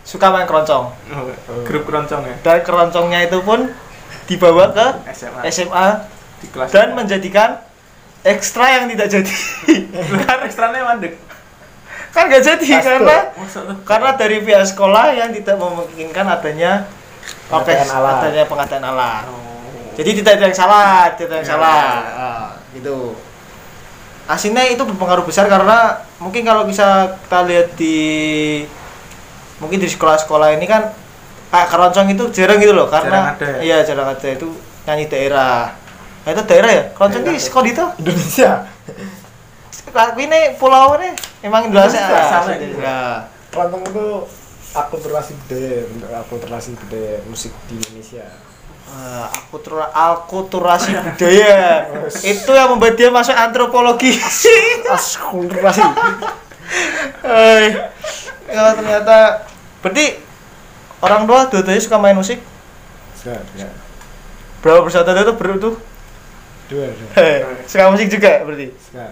suka 0.07 0.31
main 0.31 0.47
keroncong. 0.47 0.93
Oh, 0.93 1.25
grup 1.65 1.89
keroncong 1.89 2.23
ya? 2.23 2.35
Dan 2.45 2.63
keroncongnya 2.63 3.27
itu 3.27 3.41
pun 3.43 3.67
dibawa 4.31 4.71
ke 4.71 4.87
SMA 5.11 5.41
SMA 5.51 5.87
di 6.39 6.47
kelas 6.53 6.69
dan 6.71 6.95
menjadikan 6.95 7.59
ekstra 8.23 8.79
yang 8.79 8.85
tidak 8.93 9.09
jadi. 9.11 9.35
Kan 10.29 10.39
ekstranya 10.47 10.87
mandek. 10.87 11.19
Kan 12.15 12.31
nggak 12.31 12.45
jadi 12.47 12.63
Pasti. 12.63 12.87
karena 12.87 13.17
tuh? 13.35 13.75
karena 13.83 14.11
dari 14.15 14.39
pihak 14.39 14.65
sekolah 14.71 15.19
yang 15.19 15.35
tidak 15.35 15.59
memungkinkan 15.59 16.27
adanya 16.31 16.87
Pengadaan 17.45 17.77
orkes- 17.79 17.93
alat. 17.93 18.15
adanya 18.21 18.45
pengadaan 18.45 18.85
alat 18.85 19.25
Oh. 19.27 19.93
jadi 19.95 20.11
tidak 20.17 20.33
ada 20.35 20.45
yang 20.45 20.57
salah 20.57 20.89
tidak 21.11 21.29
ada 21.29 21.37
yang 21.37 21.47
Ya. 21.47 21.53
salah. 21.53 21.83
Ah, 22.15 22.47
gitu. 22.73 23.15
Aslinya 24.25 24.65
itu 24.65 24.81
berpengaruh 24.81 25.23
besar 25.23 25.45
karena 25.47 26.01
mungkin 26.17 26.43
kalau 26.43 26.65
bisa 26.65 26.87
kita 27.21 27.45
lihat 27.45 27.77
di 27.77 27.97
mungkin 29.59 29.77
di 29.77 29.87
sekolah-sekolah 29.87 30.57
ini 30.57 30.65
kan 30.65 30.89
kayak 31.49 31.69
keroncong 31.69 32.09
itu 32.09 32.25
jarang 32.33 32.57
gitu 32.57 32.73
loh 32.73 32.89
karena 32.89 33.37
Jarang 33.37 33.37
ada. 33.37 33.47
ya? 33.47 33.59
iya 33.61 33.77
jarang 33.83 34.09
ada. 34.09 34.27
Itu 34.27 34.49
nyanyi 34.85 35.07
daerah. 35.07 35.77
Nah, 36.25 36.31
itu 36.31 36.43
daerah 36.43 36.71
ya? 36.73 36.85
Keroncong 36.91 37.21
Daerah, 37.23 37.37
di 37.37 37.45
sekolah 37.45 37.69
itu? 37.69 37.85
Indonesia. 38.01 38.51
Tapi 39.87 40.21
ini 40.25 40.41
pulau 40.57 40.97
ini 40.97 41.13
emang 41.41 41.69
Indonesia. 41.69 42.01
Indonesia, 42.01 42.81
ya. 42.81 43.01
keroncong 43.53 43.83
itu 43.85 44.07
akulturasi 44.75 45.33
budaya 45.39 45.87
akulturasi 46.21 46.71
budaya 46.77 47.23
musik 47.27 47.53
di 47.71 47.79
Indonesia 47.79 48.27
Ah, 48.85 49.33
akultura 49.33 49.89
akulturasi 49.89 50.93
budaya 50.93 51.89
itu 52.21 52.51
yang 52.53 52.69
membuat 52.69 52.95
dia 52.95 53.09
masuk 53.09 53.33
antropologi 53.33 54.13
akulturasi 54.87 55.81
Hai. 57.25 57.89
Kalau 58.45 58.73
ternyata 58.77 59.19
berarti 59.81 60.07
orang 61.01 61.25
tua 61.25 61.41
dua-duanya 61.49 61.81
suka 61.81 61.97
main 61.97 62.17
musik. 62.17 62.41
suka 63.17 63.41
ya. 63.57 63.69
Berapa 64.61 64.85
bersaudara 64.85 65.25
itu 65.25 65.33
bro 65.33 65.57
tuh? 65.57 65.75
dua 66.69 66.89
dua 66.93 67.09
Hei, 67.17 67.45
suka 67.65 67.89
musik 67.89 68.09
juga 68.09 68.41
berarti. 68.45 68.69
suka 68.81 69.05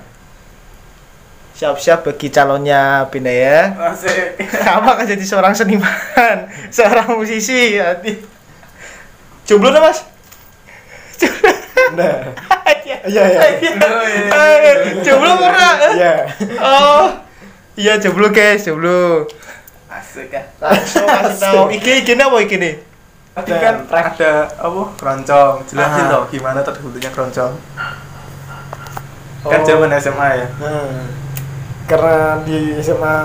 Siap-siap 1.62 2.02
bagi 2.02 2.26
calonnya 2.26 3.06
Bina 3.06 3.30
ya. 3.30 3.70
Asik. 3.70 4.34
Kamu 4.34 4.82
akan 4.84 5.06
jadi 5.06 5.22
seorang 5.22 5.54
seniman, 5.54 6.50
seorang 6.74 7.14
musisi 7.14 7.78
nanti. 7.78 8.18
Jomblo 9.42 9.70
dah 9.70 9.78
mas? 9.78 10.02
Jomblo. 11.14 11.54
nah 11.94 12.34
Iya. 12.82 12.98
iya 13.06 13.22
iya 13.30 13.42
Eh, 14.26 14.74
Jomblo 15.00 15.38
pernah? 15.38 15.74
iya 15.94 16.14
Oh. 16.58 17.06
Iya 17.72 17.94
jomblo 17.96 18.28
guys, 18.28 18.66
jomblo. 18.66 19.30
asik 19.86 20.28
ya 20.28 20.42
Langsung 20.58 21.06
kasih 21.06 21.38
tahu. 21.38 21.62
Iki 21.70 21.92
iki 22.02 22.12
apa 22.16 22.36
iki 22.40 22.58
nih? 22.58 22.74
tadi 23.32 23.54
kan 23.54 23.86
ada 23.86 24.32
apa 24.52 24.82
keroncong 24.92 25.62
jelasin 25.64 26.04
Ah. 26.04 26.10
loh 26.10 26.22
gimana 26.26 26.60
terbentuknya 26.60 27.08
keroncong 27.08 27.54
kan 29.40 29.56
Oh. 29.56 29.64
zaman 29.64 29.88
SMA 29.94 30.28
ya 30.36 30.46
Nah, 30.58 31.08
karena 31.92 32.16
di 32.40 32.56
SMA 32.78 33.16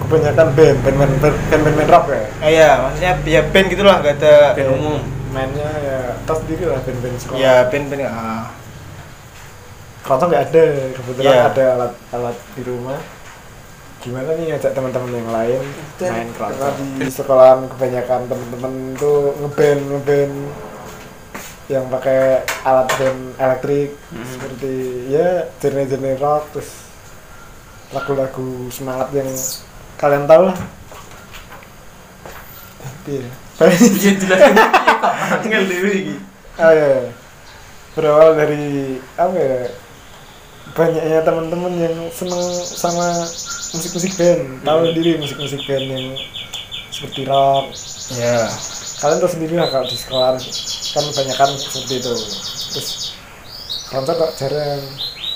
kebanyakan 0.00 0.46
band 0.52 0.78
band 0.78 0.96
band 0.96 1.12
band, 1.16 1.36
band, 1.48 1.62
band, 1.62 1.76
band 1.76 1.90
rock 1.90 2.04
ya 2.08 2.24
Ah, 2.38 2.50
iya, 2.50 2.70
maksudnya 2.78 3.12
ya 3.24 3.40
band 3.42 3.66
gitulah, 3.68 3.96
gak 3.98 4.14
ada 4.18 4.34
band 4.52 4.70
umum 4.74 5.00
mainnya 5.30 5.70
ya 5.78 5.98
tas 6.26 6.38
sendiri 6.38 6.66
lah 6.66 6.80
band 6.80 6.98
band 6.98 7.16
sekolah 7.16 7.38
Ya 7.38 7.54
band 7.64 7.84
band 7.86 8.02
ah. 8.04 8.44
keroncong 10.00 10.28
nggak 10.28 10.44
ada 10.48 10.64
kebetulan 10.90 11.30
Iya. 11.30 11.42
ada 11.46 11.64
alat 11.70 11.92
alat 12.10 12.36
di 12.52 12.62
rumah 12.64 12.98
gimana 14.00 14.32
nih 14.32 14.44
ngajak 14.50 14.72
teman-teman 14.72 15.12
yang 15.12 15.28
lain 15.30 15.62
main 16.02 16.28
keroncong 16.32 16.76
di 16.96 17.06
sekolahan 17.06 17.68
kebanyakan 17.68 18.20
teman-teman 18.26 18.72
tuh 18.96 19.36
ngeband 19.38 19.80
ngeband 19.86 20.34
yang 21.68 21.84
pakai 21.86 22.42
alat 22.64 22.88
band 22.90 23.20
elektrik 23.38 23.90
Hmm. 24.10 24.24
seperti 24.26 24.74
ya 25.06 25.28
genre-genre 25.60 26.12
rock 26.18 26.42
terus 26.50 26.89
lagu-lagu 27.90 28.48
semangat 28.70 29.10
yang 29.12 29.28
kalian 29.96 30.24
tahu 30.26 30.42
lah. 30.50 30.58
Iya. 33.06 33.26
Iya 35.46 35.58
iya 35.60 35.90
iki 35.92 36.14
oh 36.56 36.72
iya 36.72 37.12
berawal 37.92 38.32
dari 38.34 38.96
apa 39.14 39.36
ya 39.36 39.56
banyaknya 40.72 41.20
teman-teman 41.22 41.72
yang 41.76 41.96
seneng 42.10 42.40
sama 42.64 43.26
musik-musik 43.74 44.16
band. 44.16 44.64
Tahu 44.64 44.78
Hmm. 44.80 44.86
sendiri 44.92 45.10
musik-musik 45.18 45.60
band 45.66 45.86
yang 45.86 46.06
seperti 46.90 47.26
rock 47.26 47.64
Ya. 48.10 48.48
kalian 48.98 49.22
tahu 49.22 49.30
sendiri 49.30 49.54
lah 49.54 49.68
kalau 49.70 49.86
di 49.86 49.96
sekolah 49.96 50.34
kan 50.90 51.02
kebanyakan 51.14 51.50
seperti 51.56 51.94
itu. 52.02 52.14
Terus 52.74 52.88
keroncong 53.88 54.16
kok 54.18 54.30
jarang 54.36 54.82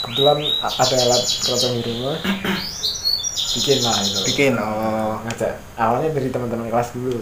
kebetulan 0.05 0.39
ada 0.61 0.97
alat 1.01 1.23
keroncong 1.41 1.75
di 1.75 1.83
rumah 1.87 2.17
bikin 3.55 3.79
lah 3.81 3.97
itu 3.99 4.21
Bikin. 4.27 4.53
Oh. 4.55 5.17
ngajak 5.23 5.53
awalnya 5.75 6.11
dari 6.11 6.29
teman-teman 6.29 6.69
kelas 6.69 6.91
dulu 6.93 7.19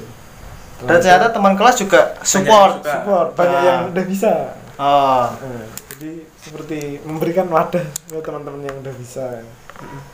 Dan 0.80 0.98
ternyata 0.98 1.30
teman 1.30 1.54
kelas 1.54 1.76
juga 1.78 2.00
support. 2.20 2.80
suka. 2.80 2.90
support 2.92 3.28
banyak 3.32 3.54
Ah. 3.54 3.64
yang 3.64 3.80
udah 3.88 4.04
bisa 4.04 4.32
Oh. 4.74 5.28
Nah, 5.30 5.68
jadi 5.92 6.10
seperti 6.36 6.78
memberikan 7.02 7.46
wadah 7.46 7.80
buat 8.08 8.20
teman-teman 8.20 8.62
yang 8.62 8.76
udah 8.76 8.94
bisa 8.94 9.26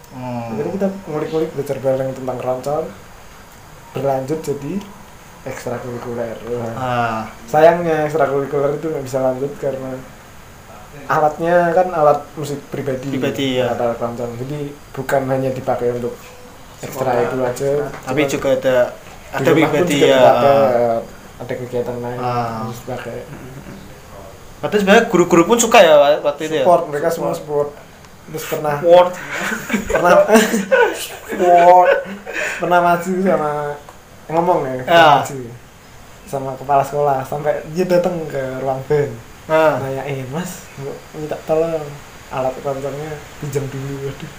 Hmm. 0.09 0.55
jadi 0.55 0.69
kita 0.71 0.87
ngulik-ngulik 1.05 1.51
belajar 1.53 1.77
bareng 1.79 2.11
tentang 2.13 2.37
keroncong 2.37 2.87
berlanjut 3.91 4.41
jadi 4.41 4.73
ekstrakurikuler. 5.45 6.37
Ah. 6.73 7.29
sayangnya 7.45 8.05
ekstrakurikuler 8.05 8.77
itu 8.77 8.87
nggak 8.87 9.05
bisa 9.05 9.19
lanjut 9.21 9.53
karena 9.57 9.93
alatnya 11.09 11.73
kan 11.73 11.89
alat 11.91 12.21
musik 12.35 12.61
pribadi 12.69 13.09
Pribadi, 13.09 13.47
ya. 13.57 13.67
alat, 13.67 13.81
alat 13.83 13.97
keroncong 13.97 14.33
jadi 14.39 14.59
bukan 14.93 15.23
hanya 15.27 15.51
dipakai 15.51 15.89
untuk 15.93 16.13
ekstra 16.79 17.13
itu 17.19 17.37
aja 17.41 17.71
Tapi 18.05 18.21
cuma 18.23 18.31
juga 18.31 18.49
ada 18.55 18.77
ada 19.31 19.51
pribadi 19.51 19.97
ya. 19.99 20.15
dipakai, 20.15 20.53
Ah. 20.53 20.99
ada 21.39 21.53
kegiatan 21.55 21.97
lain 21.99 22.19
Ah. 22.19 22.49
harus 22.63 22.79
dipakai 22.79 23.19
Berarti 24.59 24.77
sebenarnya 24.77 25.05
guru-guru 25.07 25.43
pun 25.45 25.57
suka 25.57 25.79
ya 25.79 25.95
wa- 25.95 26.23
waktu 26.25 26.43
itu 26.45 26.55
ya. 26.55 26.63
support 26.63 26.83
mereka 26.87 27.09
semua 27.09 27.33
support 27.33 27.69
terus 28.27 28.45
pernah 28.45 28.77
Support. 28.77 29.09
pernah 29.89 30.13
support 30.95 31.89
pernah 32.59 32.81
maju 32.83 33.13
sama 33.19 33.51
ngomong 34.29 34.59
ya 34.63 34.75
Ya. 34.85 35.07
maju 35.17 35.39
sama 36.25 36.51
kepala 36.55 36.83
sekolah 36.83 37.19
sampai 37.25 37.65
dia 37.73 37.87
datang 37.87 38.21
ke 38.27 38.61
ruang 38.61 38.85
band 38.85 39.13
Nah. 39.49 39.81
nanyain 39.81 40.29
mas 40.29 40.69
mau 40.77 40.93
minta 41.15 41.33
tolong 41.43 41.81
alat 42.29 42.53
keroncongnya 42.55 43.17
pinjam 43.41 43.65
dulu 43.65 44.05
waduh 44.05 44.31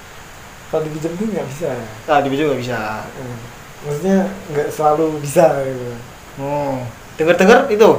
kalau 0.69 0.81
dipinjam 0.85 1.13
dulu 1.17 1.33
nggak 1.33 1.47
bisa 1.49 1.73
Nah, 2.05 2.21
di 2.21 2.29
juga 2.31 2.53
bisa. 2.53 2.77
Hmm. 3.09 3.37
maksudnya 3.79 4.17
nggak 4.53 4.69
selalu 4.69 5.17
bisa 5.17 5.45
gitu 5.65 5.97
Hmm. 6.37 6.85
Dengar-dengar 7.17 7.67
itu 7.67 7.89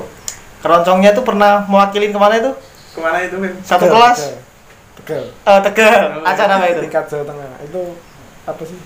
keroncongnya 0.59 1.11
tuh 1.11 1.21
pernah 1.21 1.67
mewakilin 1.67 2.09
ke 2.09 2.17
mana 2.17 2.39
itu? 2.39 2.51
ke 2.91 2.99
mana 2.99 3.19
itu 3.21 3.37
Satu 3.61 3.85
Tegal, 3.85 3.93
kelas? 3.93 4.19
Tegal. 4.23 4.35
Tegal. 4.97 5.25
Eh, 5.47 5.61
Tegal. 5.61 6.01
Acara 6.23 6.53
apa 6.57 6.67
itu? 6.69 6.81
tingkat 6.87 7.05
Jawa 7.05 7.25
Tengah 7.27 7.51
itu 7.61 7.83
apa 8.43 8.63
sih 8.63 8.79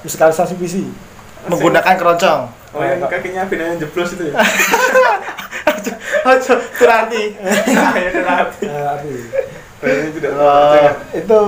musikalisasi 0.00 0.54
puisi 0.54 0.82
Menggunakan 1.44 1.94
keroncong. 1.94 2.40
oh 2.72 2.82
yang 2.82 3.02
kakinya 3.02 3.42
binanya 3.44 3.74
jeblos 3.76 4.12
itu 4.12 4.30
ya 4.30 4.34
Ojo, 6.26 6.54
berarti. 6.74 7.22
ya 7.94 8.10
kenapa 8.10 8.52
Eh, 8.58 8.82
arti 8.84 9.14
Kayaknya 9.76 10.08
tidak 10.12 10.30
Oh. 10.32 10.72
jangan. 10.72 10.94
itu 11.14 11.40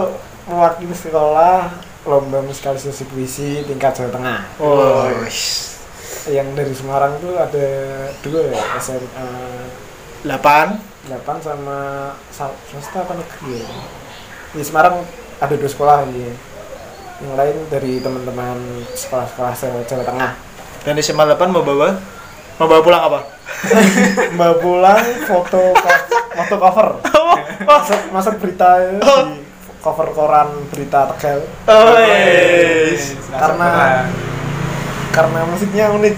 mewakili 0.45 0.95
sekolah 0.95 1.59
lomba 2.05 2.39
musikalisasi 2.41 3.05
puisi 3.07 3.65
tingkat 3.65 3.93
Jawa 3.93 4.11
Tengah 4.11 4.41
Oh. 4.57 5.09
yang 6.27 6.53
dari 6.53 6.71
Semarang 6.71 7.17
itu 7.17 7.35
ada 7.35 7.67
dua 8.21 8.41
ya 8.47 8.63
SMA 8.79 9.29
8 10.23 10.77
8 11.09 11.19
sama 11.41 11.79
sa- 12.29 12.53
swasta 12.65 13.01
apa 13.01 13.15
negeri 13.15 13.59
ya? 13.59 13.69
di 14.51 14.63
Semarang 14.63 15.03
ada 15.39 15.55
dua 15.55 15.67
sekolah 15.67 16.05
ya. 16.07 16.33
yang 17.19 17.35
lain 17.35 17.57
dari 17.67 17.99
teman-teman 17.99 18.57
sekolah-sekolah 18.93 19.53
se- 19.53 19.85
Jawa 19.85 20.05
Tengah 20.05 20.33
Dan 20.81 20.95
di 20.95 21.03
SMA 21.03 21.25
8 21.27 21.49
mau 21.49 21.61
bawa 21.61 21.97
mau 22.57 22.67
bawa 22.67 22.81
pulang 22.81 23.03
apa? 23.05 23.21
Mbak 24.37 24.53
pulang 24.61 25.05
foto 25.27 25.75
foto 26.35 26.55
cover. 26.57 26.89
Masuk 27.65 28.01
masuk 28.15 28.35
berita 28.39 28.69
ya, 28.79 28.91
di 29.01 29.43
cover 29.83 30.09
koran 30.15 30.49
berita 30.71 31.11
Tegal. 31.17 31.43
Oh, 31.67 31.97
yes. 31.99 33.19
Karena- 33.31 34.07
karena 35.09 35.41
musiknya 35.51 35.91
unik. 35.91 36.15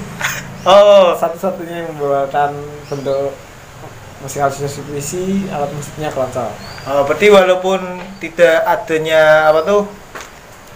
Oh, 0.68 1.16
satu-satunya 1.16 1.86
yang 1.86 1.88
membawakan 1.96 2.52
bentuk 2.84 3.32
musik 4.20 4.44
halusinasi 4.44 4.84
puisi 4.84 5.48
alat 5.48 5.72
musiknya 5.72 6.12
keroncong. 6.12 6.52
Oh, 6.84 7.08
berarti 7.08 7.32
walaupun 7.32 7.80
tidak 8.20 8.60
adanya 8.68 9.48
apa 9.48 9.64
tuh 9.64 9.88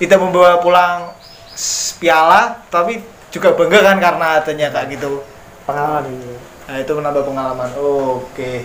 tidak 0.01 0.17
membawa 0.25 0.57
pulang 0.65 1.13
piala 2.01 2.65
tapi 2.73 3.05
juga 3.29 3.53
bangga 3.53 3.85
kan 3.85 3.99
karena 4.01 4.27
adanya 4.41 4.73
kayak 4.73 4.97
gitu. 4.97 5.21
pengalaman 5.65 6.13
ini 6.13 6.34
Nah, 6.65 6.77
itu 6.81 6.93
menambah 6.97 7.23
pengalaman. 7.29 7.69
Oh, 7.77 8.25
Oke. 8.25 8.65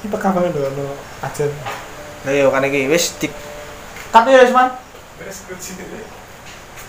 ini 0.00 0.08
pekapan 0.08 0.48
dono 0.48 0.96
aja 1.20 1.44
Nah, 2.24 2.32
yo 2.32 2.48
kan 2.48 2.64
iki 2.64 2.88
wis 2.88 3.16
di 3.20 3.28
Cut 4.10 4.24
ya, 4.26 4.42
Usman. 4.42 4.72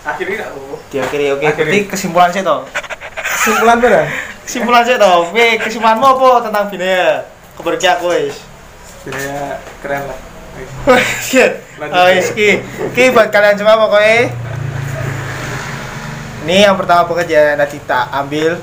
akhirnya 0.02 0.34
nggak 0.34 0.50
tahu 0.50 0.74
Diakhiri 0.90 1.26
oke. 1.36 1.44
Akhiri. 1.46 1.62
Berarti 1.62 1.78
kesimpulan 1.86 2.30
sih 2.34 2.42
toh. 2.42 2.66
kesimpulan 3.22 3.76
berapa 3.78 4.08
Kesimpulan 4.42 4.82
sih 4.82 4.96
toh. 4.98 5.28
Oke, 5.28 5.46
kesimpulanmu 5.62 6.02
apa 6.02 6.28
tentang 6.48 6.64
Binaya? 6.72 7.28
Keberki 7.54 7.86
aku 7.86 8.10
wis. 8.10 8.36
sebenarnya 9.04 9.58
keren 9.82 10.02
lah 10.06 10.18
Shit. 11.26 11.52
Oh, 11.80 12.08
ki. 12.36 12.50
Ki 12.92 13.04
buat 13.12 13.28
kalian 13.32 13.56
semua 13.56 13.80
pokoknya. 13.80 14.30
Ini 16.42 16.56
yang 16.66 16.76
pertama 16.76 17.06
pekerjaan 17.06 17.54
Nadita 17.54 18.10
ambil 18.10 18.58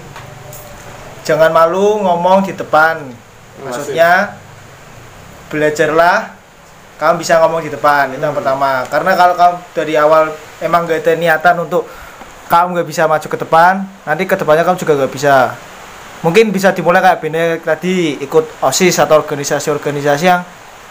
jangan 1.30 1.54
malu 1.54 2.02
ngomong 2.02 2.42
di 2.42 2.58
depan. 2.58 3.06
Maksudnya 3.62 4.34
belajarlah 5.54 6.34
kamu 6.98 7.22
bisa 7.22 7.38
ngomong 7.38 7.62
di 7.62 7.70
depan. 7.70 8.10
Itu 8.18 8.26
yang 8.26 8.34
pertama. 8.34 8.82
Karena 8.90 9.14
kalau 9.14 9.36
kamu 9.38 9.56
dari 9.78 9.94
awal 9.94 10.34
emang 10.58 10.90
gak 10.90 11.06
ada 11.06 11.14
niatan 11.14 11.56
untuk 11.62 11.86
kamu 12.50 12.82
gak 12.82 12.90
bisa 12.90 13.06
maju 13.06 13.28
ke 13.30 13.38
depan 13.38 13.86
nanti 14.10 14.26
ke 14.26 14.34
depannya 14.34 14.66
kamu 14.66 14.78
juga 14.82 15.06
gak 15.06 15.14
bisa. 15.14 15.36
Mungkin 16.26 16.50
bisa 16.50 16.74
dimulai 16.74 17.00
kayak 17.00 17.20
Bene 17.22 17.44
tadi 17.62 18.18
ikut 18.20 18.66
osis 18.66 18.98
atau 18.98 19.22
organisasi-organisasi 19.22 20.26
yang 20.26 20.42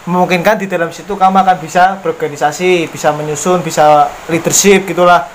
memungkinkan 0.07 0.57
di 0.57 0.65
dalam 0.65 0.89
situ 0.89 1.13
kamu 1.13 1.43
akan 1.43 1.57
bisa 1.61 1.99
berorganisasi 2.01 2.89
bisa 2.89 3.13
menyusun 3.13 3.61
bisa 3.61 4.09
leadership 4.31 4.89
gitulah 4.89 5.27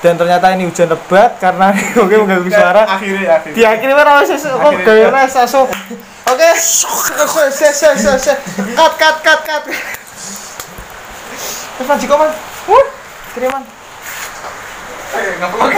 dan 0.00 0.16
ternyata 0.16 0.48
ini 0.56 0.64
hujan 0.64 0.88
lebat 0.88 1.36
karena 1.36 1.76
nggak 1.96 2.42
bisa 2.48 2.56
suara. 2.56 2.82
akhirnya 2.88 3.36
akhirnya. 3.36 3.56
Di 3.56 3.62
akhirnya 3.68 3.96
mana 3.96 4.24
wis 4.24 4.32
kok 4.32 4.72
gawe 4.80 5.04
res 5.12 5.34
langsung 5.36 5.68
oke. 6.24 6.50
Se 6.56 6.88
se 7.52 7.68
se 7.72 7.88
se 8.00 8.12
se 8.16 8.32
cut 8.72 8.92
cut 8.96 9.16
cut 9.20 9.40
cut. 9.44 9.62
Terus 11.76 11.88
man 11.88 11.98
jiko 12.00 12.16
man 12.16 12.32
uh 12.68 12.84
terima 13.36 13.60
man 13.60 13.64
Eh, 15.10 15.42
nggak 15.42 15.50
perlu 15.50 15.66